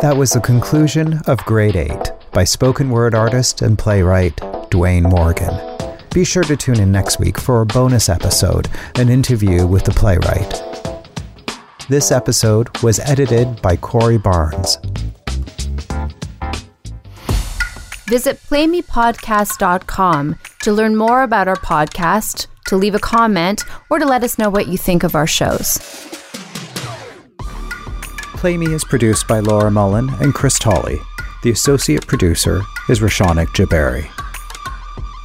That 0.00 0.16
was 0.16 0.32
the 0.32 0.40
conclusion 0.40 1.20
of 1.26 1.38
Grade 1.44 1.74
8 1.74 2.12
by 2.32 2.44
spoken 2.44 2.90
word 2.90 3.14
artist 3.14 3.62
and 3.62 3.78
playwright 3.78 4.36
Dwayne 4.70 5.10
Morgan. 5.10 5.87
Be 6.12 6.24
sure 6.24 6.44
to 6.44 6.56
tune 6.56 6.80
in 6.80 6.90
next 6.90 7.18
week 7.18 7.38
for 7.38 7.60
a 7.60 7.66
bonus 7.66 8.08
episode, 8.08 8.68
an 8.96 9.08
interview 9.08 9.66
with 9.66 9.84
the 9.84 9.90
playwright. 9.92 10.62
This 11.88 12.10
episode 12.10 12.68
was 12.82 12.98
edited 12.98 13.60
by 13.62 13.76
Corey 13.76 14.18
Barnes. 14.18 14.78
Visit 18.06 18.40
playmepodcast.com 18.42 20.38
to 20.62 20.72
learn 20.72 20.96
more 20.96 21.22
about 21.22 21.46
our 21.46 21.56
podcast, 21.56 22.46
to 22.66 22.76
leave 22.76 22.94
a 22.94 22.98
comment, 22.98 23.64
or 23.90 23.98
to 23.98 24.06
let 24.06 24.24
us 24.24 24.38
know 24.38 24.48
what 24.48 24.68
you 24.68 24.78
think 24.78 25.04
of 25.04 25.14
our 25.14 25.26
shows. 25.26 25.78
Play 28.38 28.56
Me 28.56 28.72
is 28.72 28.84
produced 28.84 29.28
by 29.28 29.40
Laura 29.40 29.70
Mullin 29.70 30.08
and 30.20 30.32
Chris 30.34 30.58
Tolley. 30.58 30.98
The 31.42 31.50
associate 31.50 32.06
producer 32.06 32.62
is 32.88 33.00
Rashanik 33.00 33.48
Jabari. 33.48 34.08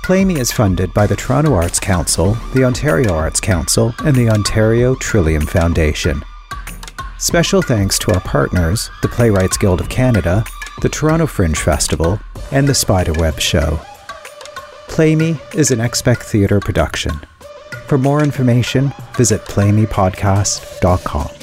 Play 0.04 0.26
Me 0.26 0.38
is 0.38 0.52
funded 0.52 0.94
by 0.94 1.08
the 1.08 1.16
Toronto 1.16 1.54
Arts 1.54 1.80
Council, 1.80 2.34
the 2.54 2.66
Ontario 2.66 3.14
Arts 3.14 3.40
Council, 3.40 3.96
and 4.04 4.14
the 4.14 4.30
Ontario 4.30 4.96
Trillium 4.96 5.46
Foundation. 5.46 6.22
Special 7.20 7.62
thanks 7.62 7.98
to 8.00 8.12
our 8.14 8.20
partners, 8.20 8.92
the 9.02 9.08
Playwrights 9.08 9.56
Guild 9.56 9.80
of 9.80 9.88
Canada, 9.88 10.44
the 10.82 10.90
Toronto 10.90 11.26
Fringe 11.26 11.58
Festival, 11.58 12.20
and 12.52 12.68
the 12.68 12.76
Spiderweb 12.76 13.40
Show. 13.40 13.80
Play 14.90 15.16
Me 15.16 15.40
is 15.56 15.72
an 15.72 15.80
Expect 15.80 16.24
Theatre 16.24 16.60
production. 16.60 17.22
For 17.88 17.98
more 17.98 18.22
information, 18.22 18.92
visit 19.16 19.46
playmepodcast.com. 19.46 21.43